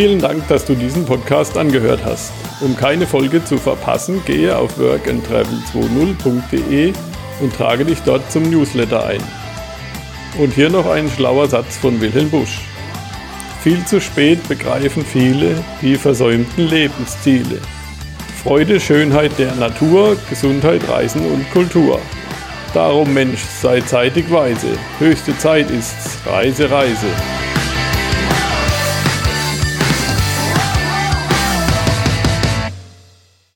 Vielen 0.00 0.20
Dank, 0.20 0.46
dass 0.46 0.64
du 0.64 0.76
diesen 0.76 1.06
Podcast 1.06 1.58
angehört 1.58 2.04
hast. 2.04 2.32
Um 2.60 2.76
keine 2.76 3.04
Folge 3.04 3.44
zu 3.44 3.58
verpassen, 3.58 4.22
gehe 4.24 4.56
auf 4.56 4.78
workandtravel20.de 4.78 6.92
und 7.40 7.52
trage 7.52 7.84
dich 7.84 7.98
dort 8.02 8.30
zum 8.30 8.48
Newsletter 8.48 9.04
ein. 9.04 9.20
Und 10.38 10.54
hier 10.54 10.70
noch 10.70 10.86
ein 10.86 11.10
schlauer 11.10 11.48
Satz 11.48 11.78
von 11.78 12.00
Wilhelm 12.00 12.30
Busch. 12.30 12.60
Viel 13.64 13.84
zu 13.86 14.00
spät 14.00 14.46
begreifen 14.46 15.04
viele 15.04 15.64
die 15.82 15.96
versäumten 15.96 16.68
Lebensziele. 16.68 17.60
Freude, 18.44 18.78
Schönheit 18.78 19.36
der 19.36 19.56
Natur, 19.56 20.16
Gesundheit, 20.30 20.88
Reisen 20.88 21.26
und 21.26 21.50
Kultur. 21.50 21.98
Darum 22.72 23.12
Mensch, 23.12 23.40
sei 23.40 23.80
zeitig 23.80 24.30
weise. 24.30 24.78
Höchste 25.00 25.36
Zeit 25.38 25.68
ist's. 25.72 26.18
Reise, 26.24 26.70
Reise. 26.70 27.08